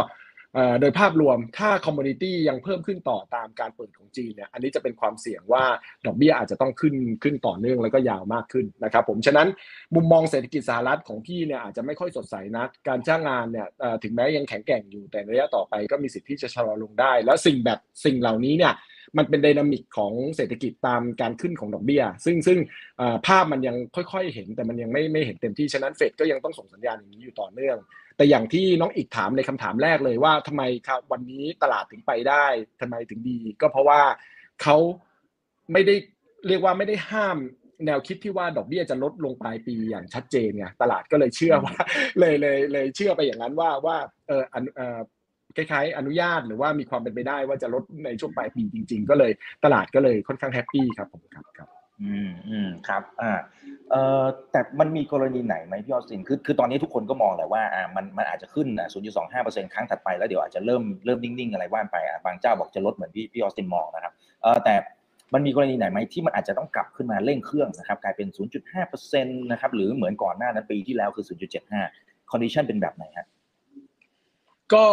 [0.81, 5.63] โดยภาพรวมถ้า commodity ยังเพิ่มขึ้นต่อตามการเปิดของจีนเนี่ยอันนี้จะเป็นความเสี่ยงว่า
[6.05, 9.47] ดอกเบี้ยอาจจะต้องขึ้นขึ้นต่อเนื่องแล้วก็ยาวมากขึ้นนะครับผมฉะนั้น
[9.95, 13.67] มุมมองเศรษฐกิจสหรัฐของพี่เนี่ยอาจจะไม่ค่อยสดใสนะการจ้างงานเนี่ย
[14.03, 18.73] ถึงแม้ยังแข็งแกร่งอยู่แต่ระยะต่อไปก็มีสิทธิ์ที่จะชะลอลงได้ แล้วสิ่งแบบสิ่งเหล่านี้เนี่ย
[19.17, 22.59] มันเป็นดินามิกของเศรษฐกิจตามการขึ้นของดอกเบี้ย ซึ่งซึ่ง
[23.27, 27.77] ภาพมันยังค่อยๆเห็นแต่มันยังไม่ไม่เห็นเต็มที่ ฉะนั้นเฟดก็ยังต้องส่งสัญญาณอย่างนี้อยู่ต่อเนื่อง
[28.17, 32.45] แต่อย่างที่น้องอีกถามในคำถามแรกเลยว่าทำไมครับวันนี้ตลาดถึงไปได้
[32.81, 34.01] ทำไมถึงดี ก็เพราะว่า
[34.61, 34.77] เขา
[35.71, 35.95] ไม่ได้
[36.47, 37.37] เรียกว่าไม่ได้ห้าม
[37.85, 41.75] แนวคิดที่ว่าดอกเบี้ยจะลดลงปลายปีอย่างชัดเจนไงตลาดก็เลยเชื่อว่า
[42.19, 44.43] เลยเลยเลยเชื่อไปอย่างนั้นว่าว่าเออ
[44.75, 44.99] เออ
[45.55, 49.31] คล้ายๆ อนุญาตหรือว่ามีความเป็นไปได้ว่าจะลดในช่วงปลายปีจริง ๆ ก็เลย
[49.65, 53.31] ตลาดก็เลยค่อนข้าง happy ครับผมครับครับ อืมอืมครับ อ่า
[53.91, 58.87] เอ่อแต่มันมีกรณีไหนไหมพี่ออสตินคือคือตอนนี้ทุกคนก็มองแหละว่าอ่ามันมันอาจจะขึ้นอะ
[59.31, 64.75] 0.25%ครั้งถัดไปแล้วเดี๋ยวอาจจะเริ่มเริ่มนิ่งๆอะไรว่านไปอะบางเจ้าบอกจะลดเหมือนพี่พี่ออสตินมองนะครับเอ่อแต่
[65.33, 68.27] มันมีกรณีไหนไหมที่มันอาจจะต้องกลับขึ้นมาเร่งเครื่องนะครับกลายเป็น
[68.89, 71.25] 0.5%นะครับหรือเหมือนก่อนหน้านั้นปีที่แล้วคือ
[71.77, 73.27] 0.75 condition เป็นแบบไหนฮะ
[74.73, 74.85] ก็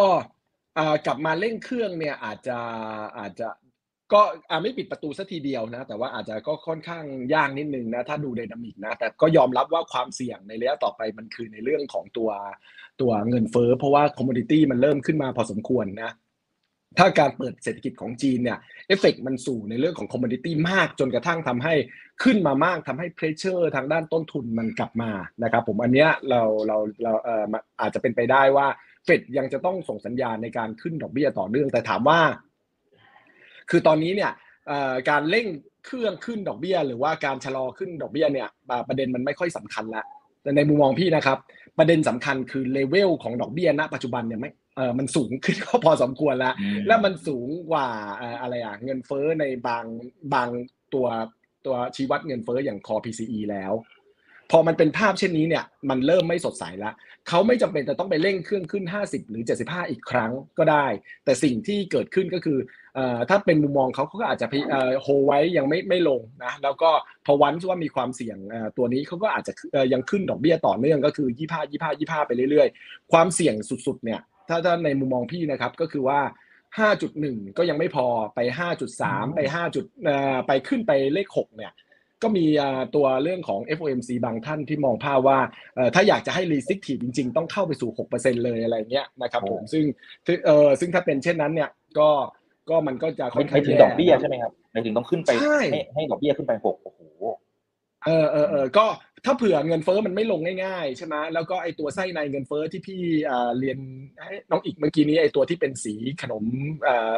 [1.05, 2.57] กลับมาเร่งเครื่องเนี่ยอาจจะ
[3.19, 3.47] อาจจะ
[4.13, 12.29] ก็อาไม่ปิดประตูซะทีเดียวนะ แต่ว่าอาจจะก็ค่อนข้างยากนิดนึงนะ ถ้าดู dynamic นะ แต่ก็ยอมรับว่าความเสี่ยงในระยะต่อไปมันคือในเรื่องของตัว
[13.01, 16.11] ตัวเงินเฟ้อเพราะว่า commodity มันเริ่มขึ้นมาพอสมควรนะ
[16.97, 21.73] ถ้าการเปิดเศรษฐกิจของจีนเนี่ยเอฟเฟกมันสู่ในเรื่องของ commodity มากจนกระทั่งทำให้
[22.23, 25.11] ขึ้นมามากทำให้เพรสเชอร์ทางด้านต้นทุนมันกลับมา
[25.43, 27.45] นะครับผมอันเนี้ยเราเราเราเอ่อ
[27.81, 28.67] อาจจะเป็นไปได้ว่า
[29.05, 32.19] เฟดยังจะต้องส่งสัญญาณในการขึ้นดอกเบี้ยต่อเนื่องแต่ถามว่า
[33.69, 34.31] คือตอนนี้เนี่ย
[35.09, 35.47] การเร่ง
[35.85, 38.47] เครื่องขึ้นดอกเบี้ย หรือว่าการชะลอขึ้นดอกเบี้ยเนี่ย
[38.87, 40.03] ประเด็นมันไม่ค่อยสำคัญละ
[40.43, 41.37] แต่ในมุมมองพี่นะครับ
[41.77, 46.53] ประเด็นสำคัญคือเลเวลของดอกเบี้ยณปัจจุบันเนี่ยไม่เออมันสูงขึ้นก็พอสมควรแล้ว
[46.87, 47.87] และมันสูงกว่า
[48.41, 49.85] อะไรอะเงินเฟ้อในบาง
[50.33, 50.49] บาง
[50.93, 51.07] ตัว
[51.65, 53.73] ตัวชี้วัดเงินเฟ้ออย่างคอ PCE แล้ว
[54.51, 56.93] พอมันเป็นภาพเช่นนี้เนี่ย มันเริ่มไม่สดใสแล้ว
[57.27, 60.85] เขาไม่จำเป็นจะต้องไปเร่งเครื่องขึ้น 50 หรือ 75 อีกครั้งก็ได้
[61.25, 62.57] แต่สิ่งที่เกิดขึ้นก็คือ
[63.29, 64.47] ถ้าเป็นมุมมองเขาเขาก็อาจจะ
[65.01, 66.89] โฮไว้ยังไม่ไม่ลงนะแล้วก็
[67.25, 68.37] พอวันที่ว่ามีความเสี่ยง
[68.77, 69.53] ตัวนี้เขาก็อาจจะ
[69.93, 73.55] ยังขึ้นดอกเบี้ยต่อเนื่องก็คือ25 25 25ไปเรื่อยๆ ความเสี่ยง
[73.87, 76.19] สุดๆเนี่ยถ้าถ้าในมุมมองพี่นะครับก็คือว่า
[76.83, 78.05] 5.1 ก็ยังไม่พอ
[78.35, 78.39] ไป
[78.87, 79.85] 5.3 ไป5จุด
[80.47, 81.73] ไปขึ้นไปเลข 6 เนี่ย
[82.23, 82.45] ก็มี
[82.95, 85.39] ตัวเรื่องของ FOMC บางท่านที่มองภาพว่า
[85.95, 89.83] ถ้าอยากจะให้ restrictive จริง ๆ ต้องเข้าไปสู่ 6%เลยอะไรเงี้ยนะครับผมซึ่ง
[90.45, 92.09] เออซึ่งถ้าเป็นเช่นนั้นเนี่ยก็
[92.69, 97.01] ก็มันก็จะค่อนข้างถึงดอกเบี้ยใช่ไหมครับไม่ถึงต้องขึ้นไปให้ให้ดอกเบี้ยขึ้นไปหกโอ้โห
[98.05, 98.85] เออเออเออก็
[99.25, 103.01] ถ้าเผื่อเงินเฟ้อมันไม่ลงง่ายๆใช่ไหมแล้วก็ไอตัวไส้ในเงินเฟ้อที่พี่
[103.59, 103.77] เรียน
[104.49, 106.43] น้องอีกเมื่อกี้นี้ไอตัวที่เป็นสีขนม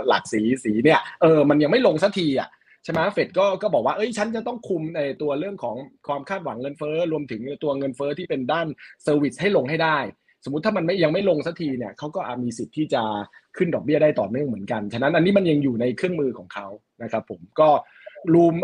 [0.07, 2.49] หลากสีสีเนี่ยเออมันยังไม่ลงสักทีอะ
[2.87, 5.75] ช่ไหมเฟดก็ก็บอกว่าเอ้ยฉันจะต้องคุมในตัวเรื่องของ
[6.07, 8.67] ความคาดหวังเงินเฟ้อรวมถึงตัวเงินเฟ้อที่เป็นด้าน
[9.03, 9.97] เซอร์วิสให้ลงให้ได้
[10.45, 13.01] สมมุติถ้ามันไม่ยังไม่ลงสักทีเนี่ยเขาก็อาจมีสิทธิ์ที่จะ
[13.57, 16.67] ขึ้นดอกเบี้ยได้ต่อเนื่องเหมือนกัน ฉะนั้นอันนี้มันยังอยู่ในเครื่องมือของเขา
[17.03, 17.69] นะครับผมก็
[18.33, 18.55] รูม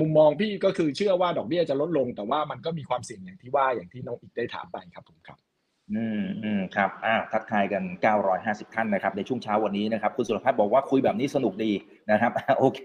[0.00, 5.38] มุมมองพี่ก็คือเชื่อว่าดอกเบี้ยจะลดลง แต่ว่ามันก็มีความเสี่ยงอย่างที่ว่าอย่างที่น้องอีกได้ถามไปครับผมครับ
[5.94, 7.82] อืมอืมครับอ่าทักทายกัน
[8.28, 11.72] 950 ท่านนะครับ ในช่วงเช้าวันนี้นะครับ คุณสุรพัฒน์บอกว่าคุยแบบนี้สนุกดี
[12.10, 12.80] นะครับ โอเค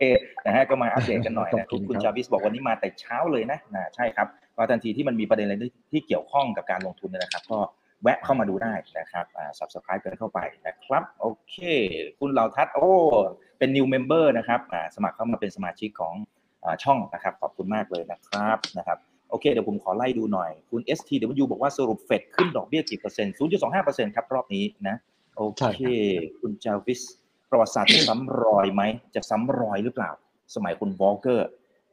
[0.45, 4.27] นะฮะก็มาอัปเดตกันหน่อยนะคุณจาวิสบอกวันนี้มาแต่เช้าเลยนะนะใช่ครับ
[4.57, 5.55] ก็ทันทีที่มันมีประเด็นอะไร
[5.91, 7.59] ที่เกี่ยวข้องกับการลงทุนนะครับ ก็
[8.03, 11.55] แวะเข้ามาดูได้นะครับอ่า subscribe กันเข้าไปนะครับ โอเค
[12.19, 12.91] คุณเหล่าทัศโอ้
[13.59, 16.13] เป็น new member นะครับอ่าสมัครเข้ามาเป็นสมาชิกของ
[16.83, 18.97] ช่องนะครับ ขอบคุณมากเลยนะครับนะครับ
[19.29, 23.33] โอเค เดี๋ยวผมขอไล่ดูหน่อย คุณ STW บอกว่าสรุปเฟดขึ้นดอกเบี้ยกี่เปอร์เซ็นต์
[23.73, 24.95] 0.25%ครับ รอบนี้นะ
[25.37, 25.81] โอเค
[26.39, 27.01] คุณจาวิส
[27.49, 28.81] ประวัติศาสตร์จะซ้ำรอยไหม
[29.15, 30.11] จะซ้ำรอยหรือเปล่า
[30.55, 31.49] สมัยคุณวอลเกอร์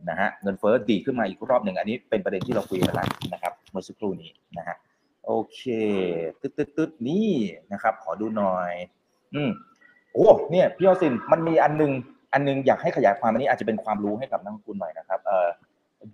[0.09, 4.77] นะฮะเงินเฟ้อดีขึ้นมาอีกรอบหนึ่งอันนี้เป็นประเด็นที่เราคุยกันแล้วนะครับ เมื่อสักครู่นี้นะฮะ
[5.27, 5.61] โอเค
[6.41, 7.31] ตึ๊ดตึ๊ดตึ๊ดนี่
[7.73, 8.73] นะครับ ขอดูหน่อย
[9.35, 9.51] อืม
[10.13, 11.93] โอ้เนี่ยพี่ออสินมันมีอันนึง
[12.33, 15.49] อันนึงอยากให้ขยายความอันนี้อาจจะเป็นความรู้ให้กับนักคุณหน่อยนะครับเอ่อ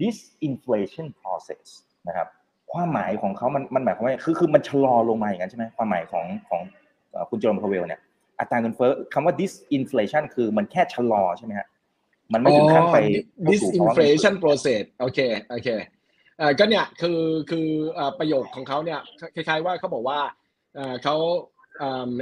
[0.00, 1.66] disinflation process
[2.08, 2.28] นะครับ
[2.72, 6.60] ความหมายของเขามันมันหมายความว่าคือคือมันชะลอลงมาอย่างนั้นใช่ไหมความหมายของของ
[7.30, 8.00] คุณโจมพาเวลเนี่ย
[8.38, 11.68] อัตราเงินเฟ้อคำว่า disinflation คือมันแค่ชะลอใช่ไหมฮะ
[12.32, 12.98] มันไม่ถึงขั้นไป
[13.50, 15.18] disinflation process โอเค
[15.50, 15.97] โอเคอ่า
[16.59, 17.20] ก็เนี่ยคือ
[17.51, 17.66] คือ
[18.18, 19.01] ประโยคของเขาเนี่ย
[19.35, 20.20] คล้ายๆว่าเขาบอกว่า
[21.03, 21.16] เขา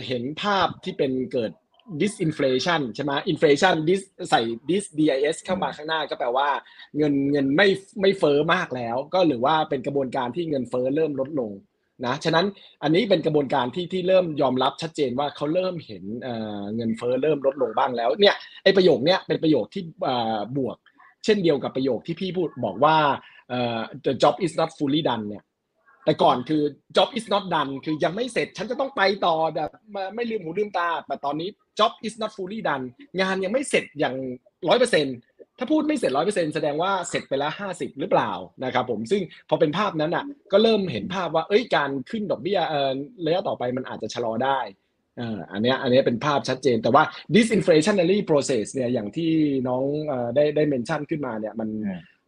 [0.07, 1.53] เห็นภาพที่เป็นเกิด
[2.01, 6.49] disinflation ใช่ไหม inflation dis ใส่ dis dis เข้ามาข้างหน้าก็แปลว่า
[6.97, 7.69] เงินเงินไม่
[8.01, 11.51] ไม่เฟอ้อมากแล้ว ก็หรือว่าเป็นกระบวนการที่เงินเฟอ้อเริ่มลดลง
[12.07, 12.47] นะฉะนั้น
[12.83, 16.05] อันนี้เป็นกระบวนการที่ที่เริ่มยอมรับชัดเจนว่าเขาเริ่มเห็น
[16.77, 19.83] เงินเฟอ้อเริ่มลดลงบ้างแล้วเนี่ยไอประโยคเนี้ยเป็นประโยคที่
[20.57, 20.77] บวก
[21.25, 22.97] เช่นเดียวกับประโยคที่พี่พูดบอกว่า
[24.07, 25.45] the job is not fully done เนี่ย
[26.05, 26.63] แต่ก่อนคือ
[26.97, 29.71] job is not done คือยังไม่เสร็จ ฉันจะต้องไปต่อแบบ
[30.15, 32.85] ไม่ลืมหูลืมตา แต่ตอนนี้ job is not fully done
[33.21, 34.15] งานยังไม่เสร็จอย่าง
[34.69, 35.07] ร้อยเปอร์เซ็น
[35.59, 38.33] ถ้าพูดไม่เสร็จร้อยเปอร์เซ็นแสดงว่าเสร็จไปแล้วห้าสิบหรือเปล่า
[38.65, 42.93] นะครับผมซึ่งพอเป็นภาพนั้นอะก็เริ่มเห็นภาพว่าเอ้ยการขึ้นดอกเบี้ยเออ
[43.27, 44.61] ระยะต่อไปมันอาจจะชะลอได้
[45.53, 47.03] อันนี้อันนี้เป็นภาพชัดเจนแต่ว่า
[47.35, 49.31] disinflationary process เนี่ยอย่างที่
[49.69, 49.85] น้อง
[50.35, 51.69] ได้ได้เมนชั่นขึ้นมาเนี่ยมัน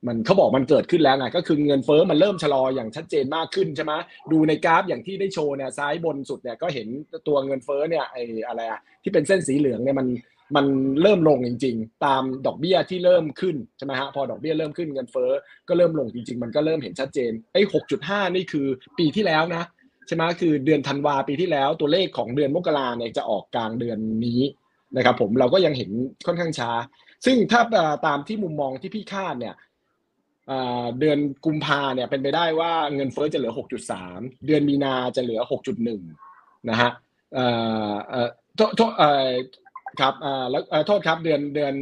[0.06, 3.92] มันเขาบอกมันเกิดขึ้นแล้วไงก็คือเงินเฟ้อมันเริ่มชะลออย่างชัดเจนมากขึ้นใช่ไหม
[4.32, 6.88] ดูในกราฟอย่างที่ได้โชว์เนี่ยซ้ายบนสุดเนี่ยก็เห็น
[7.28, 10.08] ตัวเงินเฟ้อเนี่ยไอ้อะไรอะที่เป็นเส้นสีเหลืองเนี่ยมัน
[10.56, 10.66] มัน
[11.02, 15.30] เริ่มลงจริง ๆ ตามดอกเบี้ยที่เริ่มขึ้นใช่ไหมฮะพอดอกเบี้ยเริ่มขึ้นเงินเฟ้อ
[15.68, 18.66] ก็เริ่มลงจริง ๆ มันก็เริ่มเห็นชัดเจนไอ้หกจุดห้านี่คือ
[18.98, 19.64] ปีที่แล้วนะ
[20.06, 24.42] ใช่ไหมคือเดือนธันวาปีที่แล้วตัวเลขของเดือนมกราเนี่ยจะออกกลางเดือนนี้
[24.96, 25.90] นะครับผมเราก็ยังเห็น
[26.26, 26.70] ค่อนข้างช้า
[27.26, 27.60] ซึ่งถ้า
[28.06, 29.54] ตามที่มุมมองที่พี่คาดเนี่ย
[30.98, 33.52] เดือนกุมภาเนี่ยเป็นไปได้ว่าเงินเฟ้อจะเหลือ
[33.98, 35.40] 6.3 เดือนมีนาจะเหลือ
[36.04, 36.90] 6.1 นะฮะ
[38.56, 38.92] โทษโทษ
[40.00, 40.14] ครับ
[40.50, 41.74] แล้วโทษครับเดือนเดือน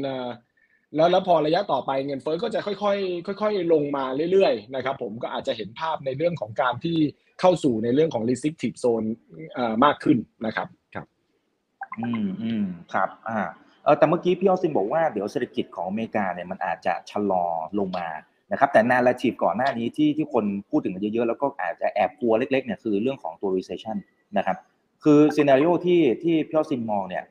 [0.96, 2.74] แล้วแล้วพอระยะต่อไปเงินเฟ้อก็จะค่อ
[3.34, 6.98] ยๆค่อย ๆ ลงมาเรื่อยๆนะครับผมก็อาจจะเห็นภาพในเรื่องของการที่
[7.40, 9.06] เข้าสู่ในเรื่องของ restrictive zone
[9.84, 11.06] มากขึ้นนะครับครับ
[12.00, 13.40] อืมอืมครับอ่า
[13.84, 17.44] เออแต่เมื่อกี้พี่ออซินบอกว่าเดี๋ยวเศรษฐกิจของอเมริกาเนี่ยมันอาจจะชะลอ
[17.78, 18.08] ลงมา
[18.52, 23.96] นะครับแต่ narrative ก่อนหน้านี้ที่ที่คนพูดถึงกันเยอะๆ แล้วก็อาจจะแอบกลัวเล็กๆเนี่ยคือเรื่องของตัว recession
[24.38, 24.56] นะครับ
[25.04, 27.24] คือ scenario ที่ที่พี่ออซินมองเนี่ย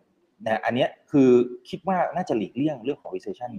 [0.46, 1.30] นะอันนี้คือ
[1.70, 3.52] คิดว่าน่าจะหลีกเลี่ยงเรื่องของ recession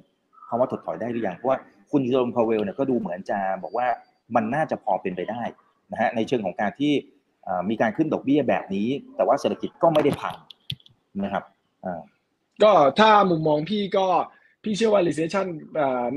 [0.48, 1.58] คำว่าถดถอยได้หรือยังเพราะว่า
[1.90, 3.86] คุณโจมพาวเวลเนี่ยก็ดูเหมือนจะบอกว่า
[4.34, 5.42] มันน่าจะพอเป็นไปได้
[5.92, 6.92] นะฮะในเชิงของการที่
[7.70, 10.34] มีการขึ้นดอกเบี้ยแบบนี้ แต่ว่าเศรษฐกิจก็ไม่ได้พัง
[11.24, 11.44] นะครับ
[12.62, 14.06] ก็ถ้ามุมมองพี่ก็
[14.66, 15.46] พี่เชื่อว่า recession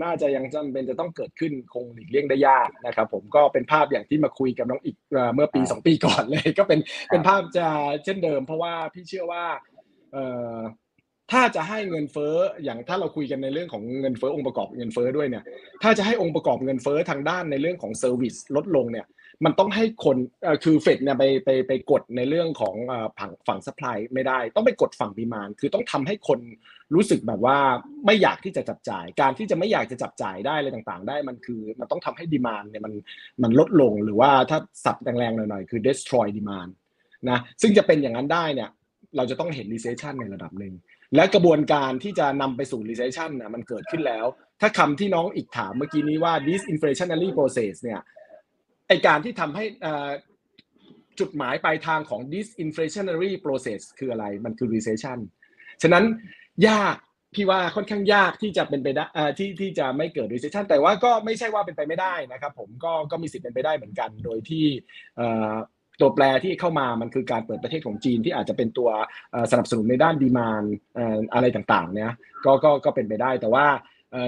[0.03, 4.95] น่าจะยังจำเป็นจะต้องเกิดขึ้นคงหลีกเลี่ยงได้ยากนะครับ ผมก็เป็นภาพอย่างที่มาคุยกับน้องอีก
[5.33, 6.79] เมื่อปีสองปีก่อนเลย ก็เป็น
[7.11, 7.67] เป็นภาพจะ
[8.03, 9.45] เช่นเดิม เพราะว่าพี่เชื่อว่า
[11.31, 15.43] ถ้าจะให้เงินเฟ้ออย่างถ้าเราคุยกันในเรื่องของเงินเฟ้อองค์ประกอบเงินเฟ้อด้วยเนี่ย
[15.83, 19.05] ถ้าจะให้องค์ประกอบเงินเฟ้อทางด้านในเรื่องของ service ลดลงเนี่ย
[19.45, 20.17] มันต้องให้คน
[20.63, 22.75] คือเฟดเนี่ยไปไปไปกดในเรื่องของ
[23.17, 26.39] ฝั่งฝั่ง supply ไม่ได้ ต้องไปกดฝั่ง demand คือต้องทำให้คน
[26.95, 27.57] รู้สึกแบบว่า
[28.05, 32.93] ไม่อยากที่จะจับจ่าย การที่จะไม่อยากจะจับจ่ายได้อะไรต่างๆ ได้มันคือมันต้องทำให้ demand เนี่ยมัน
[33.43, 36.71] มันลดลงหรือว่าถ้าสับแรงๆหน่อยๆคือ destroy demand
[37.29, 38.69] นะซึ่งจะเป็นอย่างนั้นได้เนี่ย
[39.17, 40.73] เราจะต้องเห็น recession ในระดับหนึ่ง
[41.15, 44.25] และกระบวนการที่จะนำไปสู่ recession นะมันเกิดขึ้นแล้ว
[44.61, 48.01] ถ้าคำที่น้องอีกถามเมื่อกี้นี้ว่า disinflationary process เนี่ย
[48.89, 49.65] ไอการที่ทำให้
[51.19, 55.19] จุดหมายปลายทางของ disinflationary process คืออะไร มันคือ recession
[55.81, 56.03] ฉะนั้น
[56.67, 56.95] ยาก
[57.35, 59.05] พี่ว่าค่อนข้างยากที่จะเป็นไปได้
[59.37, 64.65] ที่ที่จะไม่เกิด recession แต่ว่าก็ไม่ใช่ว่าเป็นไปไม่ได้นะครับ ผมก็ก็มีสิทธิ์เป็นไปได้เหมือนกัน โดยที่
[65.99, 68.89] ตัวแปรที่เข้ามามันคือการเปิดประเทศของจีนที่อาจจะเป็นตัว
[69.51, 70.63] สนับสนุนในด้านดีมาน
[71.33, 72.13] อะไรต่างๆเนี่ย
[72.45, 73.65] ก็ก็ก็เป็นไปได้แต่ว่า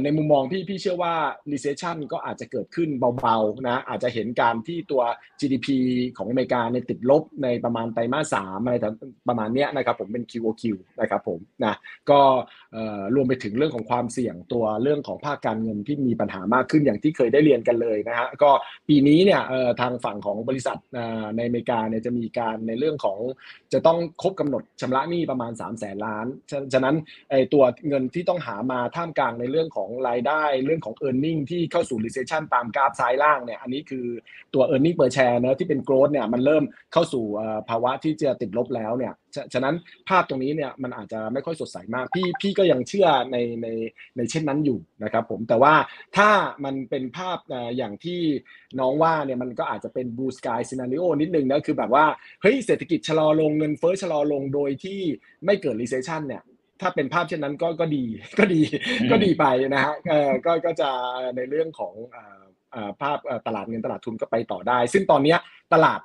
[0.04, 1.14] ในมุมมองพี่พี่เชื่อว่า
[1.52, 2.90] recession ก็อาจจะเกิดขึ้น
[3.20, 5.02] เบาๆนะอาจจะเห็นการที่ตัว
[5.40, 5.68] GDP
[6.18, 8.76] ของอเมริกาในติดลบในประมาณไตรมาสสามอะไร
[9.30, 10.64] ประมาณนี้นะครับผมเป็น QOQ
[11.00, 11.76] นะครับผมนะ
[12.10, 12.20] ก็
[13.16, 18.52] รวมไปถึงเรื่องของความเสี่ยงตัวเรื่องของภาคการเงินที่มีปัญหามากขึ้นอย่างที่เคยได้เรียนกันเลยนะฮะก็
[18.88, 19.42] ปีนี้เนี่ย
[19.82, 20.78] ทางฝั่งของบริษัท
[21.38, 23.20] ในอเมริกาเนี่ยจะมีการในเรื่องของ
[23.74, 26.26] จะต้องครบกำหนดชำระหนี้ประมาณ3 0 0แสนล้าน
[26.74, 26.96] ฉะนั้น
[27.30, 34.06] ไอตัวเงินที่ต้องหามาท่ามกลางในเรื่องของรายได้เรื่องของ e a r n i n g ที่เข้าสู่ recession ตามกราฟซ้ายล่างเนี่ยอันนี้คือ
[34.54, 37.26] ตัว e a r n i n g per share เนะที่เป็น growth เนี่ยมันเริ่มเข้าสู่
[37.70, 39.14] ภาวะที่จะติดลบแล้วเนี่ย
[39.54, 39.76] ฉะนั้น
[40.10, 43.68] ภาพตรงนี้เนี่ยมันอาจจะไม่ค่อยสดใสมากพี่พี่ก็ยังเชื่อในใน
[44.18, 45.74] ในเช่นนั้นอยู่นะครับผมแต่ว่า
[46.18, 46.30] ถ้า
[46.66, 47.38] มันเป็นภาพ
[47.78, 48.22] อย่างที่
[48.80, 52.06] น้องว่าเนี่ยมันก็อาจจะเป็น blue sky scenario นิดนึงนะคือแบบว่า
[52.42, 55.00] เฮ้ยเศรษฐกิจชะลอลงเงินเฟ้อชะลอลงโดยที่
[55.46, 56.44] ไม่เกิด recession เนี่ย
[56.82, 58.04] ถ้าเป็นภาพเช่นนั้นก็ก็ดี
[58.40, 58.62] ก็ดี
[59.12, 59.94] ก็ดีไปนะฮะ
[60.46, 60.90] ก็ก็จะ
[61.36, 61.94] ในเรื่องของ
[63.02, 63.18] ภาพ
[63.48, 65.36] ตลาดเงินตลาดทุนก็ไปต่อได้ ซึ่งตอนนี้
[65.74, 66.00] ตลาด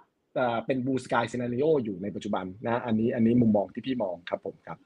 [0.66, 4.78] เป็น blue sky scenario อยู่ในปัจจุบันนะอันนี้อันนี้มุมมองที่พี่มองครับผมครับ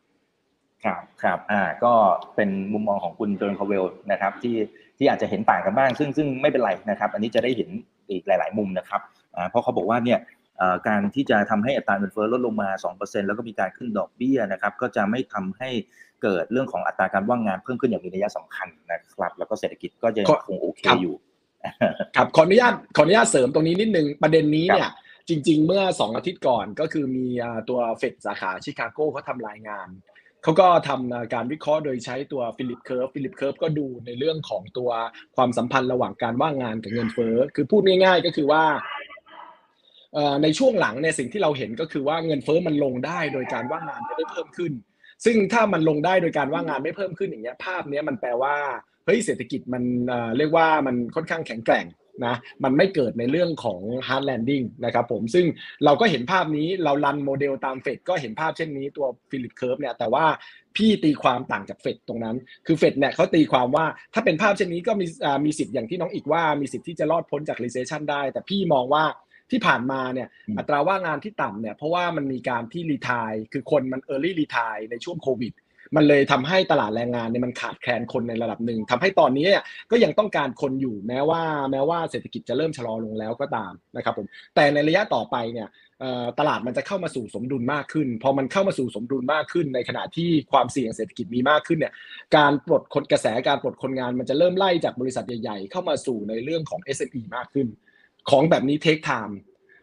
[0.84, 1.92] ครับครับอ่าก็
[2.36, 4.56] เป็นมุมมองของคุณโจนคาเวลนะครับที่
[4.98, 7.70] ที่อาจจะเห็นต่างกันบ้าง ซึ่งซึ่งไม่เป็นไรนะครับ อันนี้จะได้เห็น
[8.10, 9.00] อีกหลาย ๆ มุมนะครับ
[9.36, 10.18] อ่าเพราะเขาบอกว่าเนี่ย
[10.88, 12.68] การที่จะทำให้อัตราเงินเฟ้อลดลงมา
[12.98, 15.70] 2%แล้วก็มีการขึ้นดอกเบี้ยนะครับก็จะไม่ทำให้
[16.22, 21.14] เกิดเรื่องของอัตราการว่างงานเพิ่มขึ้นอย่างมีนัยสำคัญนะครับแล้วก็เศรษฐกิจก็จะคงโอเคอยู่
[22.16, 24.90] ครับขออนุญาตขออนุญาตเสริมตรงนี้นิดนึงประเด็นนี้เนี่ย
[25.28, 27.26] จจริง ๆ เมื่อสองอาทิตย์ก่อนก็คือมี
[27.68, 29.88] ตัวเฟดสาขาชิคาโกเขาทำรายงาน
[30.42, 34.90] เขาก็ทำการวิเคราะห์โดยใช้ตัว Phillips curve Phillips curve ก็ดูในเรื่องของตัว
[35.36, 38.64] ความสัมพันธ์ระหว่างการว่างงานกับเงินเฟ้อคือพูดง่ายๆ ก็คือว่า
[40.42, 44.72] ในช่วงหลังเนี่ยสิ่งที่เราเห็นก็คือว่าเงินเฟ้อมันลงได้โดยการว่างงานไม่ได้เพิ่มขึ้น
[45.24, 48.54] ซึ่งถ้ามันลงได้โดยการว่างงานไม่เพิ่มขึ้นอย่างเงี้ยภาพนี้มันแปลว่า
[49.06, 49.82] เฮ้ยเศรษฐกิจมัน
[50.38, 51.86] เรียกว่ามันค่อนข้างแข็งแกร่ง
[52.26, 55.46] นะมันไม่เกิดในเรื่องของ hard landing นะครับผมซึ่ง
[55.84, 60.24] เราก็เห็นภาพนี้เรา run โมเดลตามเฟดก็เห็นภาพเช่นนี้ตัว Phillips curve เนี่ยแต่ว่า
[60.76, 65.06] พี่ตีความต่างจากเฟดตรงนั้น คือเฟดเนี่ยเขาตีความว่าถ้าเป็นภาพเช่นนี้ก็มี
[65.44, 69.04] มีสิทธิ์อย่างที่น้องอีกว่ามีสิทธิ์ที่จะรอดพ้นจาก recession ได้ แต่พี่มองว่า
[69.50, 75.54] ที่ผ่านมาเนี่ยอัตราว่างงานที่ต่ำเนี่ยเพราะว่ามันมีการที่รีทายคือคนมัน early retire ในช่วงโควิด
[75.96, 79.46] มันเลยทำให้ตลาดแรงงานเนี่ยมันขาดแคลนคนในระดับหนึ่งทำให้ตอนนี้
[79.90, 85.68] ก็ยังต้องการคนอยู่แม้ว่าแม้ว่าเศรษฐกิจจะเริ่มชะลอลงแล้วก็ตามนะครับผมแต่ในระยะต่อไปเนี่ย
[86.38, 91.92] ตลาดมันจะเข้ามาสู่สมดุลมากขึ้น พอมันเข้ามาสู่สมดุลมากขึ้น ในขณะที่ความเสี่ยงเศรษฐกิจมีมากขึ้นเนี่ย
[92.36, 97.68] การปลดคนกระแสการปลดคนงานมันจะเริ่มไล่จากบริษัทใหญ่ ๆ เข้ามาสู่ในเรื่องของ SME มากขึ้น
[98.30, 99.38] ของแบบนี้ take time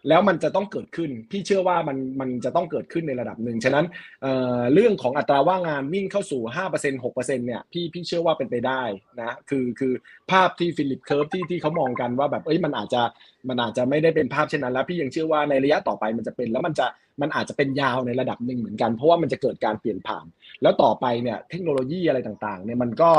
[0.07, 3.85] แล้วมันจะต้องเกิดขึ้น พี่เชื่อว่ามันมันจะต้องเกิดขึ้นในระดับหนึ่ง ฉะนั้น
[4.21, 6.41] เเรื่องของอัตราว่างงานวิ่งเข้าสู่
[6.73, 8.81] 5% 6%เนี่ยพี่พี่เชื่อว่าเป็นไปได้
[9.21, 9.93] นะ คือคือ
[10.31, 13.01] ภาพที่ Phillips curve ที่ที่เขามองกันว่าแบบเอ้ยมันอาจจะ
[13.49, 16.87] มันอาจจะไม่ได้เป็นภาพเช่นนั้นแล้วพี่ยังเชื่อว่าในระยะต่อไปมันจะเป็น แล้วมันจะ
[17.21, 20.25] มันอาจจะเป็นยาวในระดับหนึ่งเหมือนกัน เพราะว่ามันจะเกิดการเปลี่ยนผ่าน
[20.61, 23.11] แล้วต่อไปเนี่ยเทคโนโลยีอะไรต่างๆเนี่ยมันก็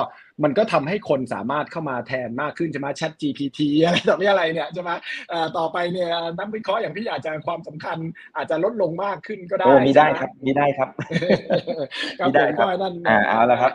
[0.45, 4.91] มันก็ทำให้คนสามารถเข้ามาแทนมากขึ้นใช่ไหม Chat GPT อะไรต่อไปอะไรเนี่ยใช่ไหม
[5.59, 7.99] ต่อไปเนี่ยนักวิเคราะห์อย่างพี่อาจจะความสำคัญ
[8.37, 10.88] อาจจะลดลงมากขึ้นก็ได้มีได้ครับมีได้ครับ
[12.27, 12.67] มีได้ครับ
[13.09, 13.73] อ่าเอาละครับ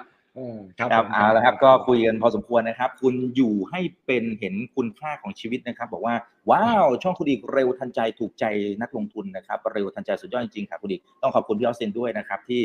[0.80, 6.16] ครับเอาละครับ ก็คุยกันพอสมควรนะครับ คุณอยู่ให้เป็นเห็นคุณค่าของชีวิตนะครับ บอกว่า
[6.52, 8.46] ว้าวช่องคุณอีกเร็วทันใจถูกใจ
[8.82, 12.62] นักลงทุนนะครับ เร็วทันใจสุดยอดจริงๆครับคุณอีกต้องขอบคุณพี่ออสเซนด้วยนะครับ ที่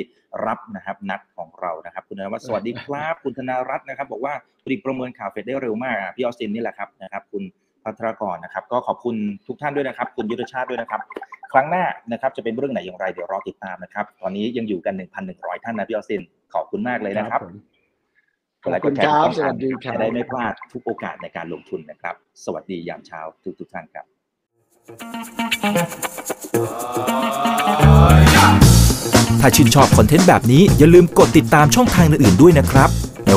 [0.47, 7.43] รับนะครับนัดของเรานะครับ คุณนวัฒสวัสดีครับคุณธนารัตน์นะครับ บอกว่าคุณอีกประเมินข่าวเฟดได้เร็วมากพี่ออสเซนนี่แหละครับนะครับ คุณ
[7.85, 9.17] พัทรกรนะครับ ก็ขอบคุณ
[9.49, 11.01] ทุกท่านด้วยนะครับ คุณยุทธชาติด้วยนะครับ
[11.53, 14.95] ครั้งหน้านะครับจะเป็นเรื่องไหนอย่างไรเดี๋ยวรอติดตามนะครับ ตอนนี้ยังอยู่กัน
[15.29, 16.23] 1,100 ท่านนะพี่ออสเซน
[16.55, 17.41] ขอบคุณมากเลยนะครับ
[18.65, 24.05] ขอบคุณครับสวัสดีครับจะได้ไม่พลาดทุกโอกาสในการลงทุนนะครับ สวัสดียามเช้าทุกทุกท่านครับ
[29.41, 33.08] ถ้าชื่นชอบคอนเทนต์แบบนี้อย่าลืมกดติดตามช่องทางอื่นๆด้วยนะครับไม่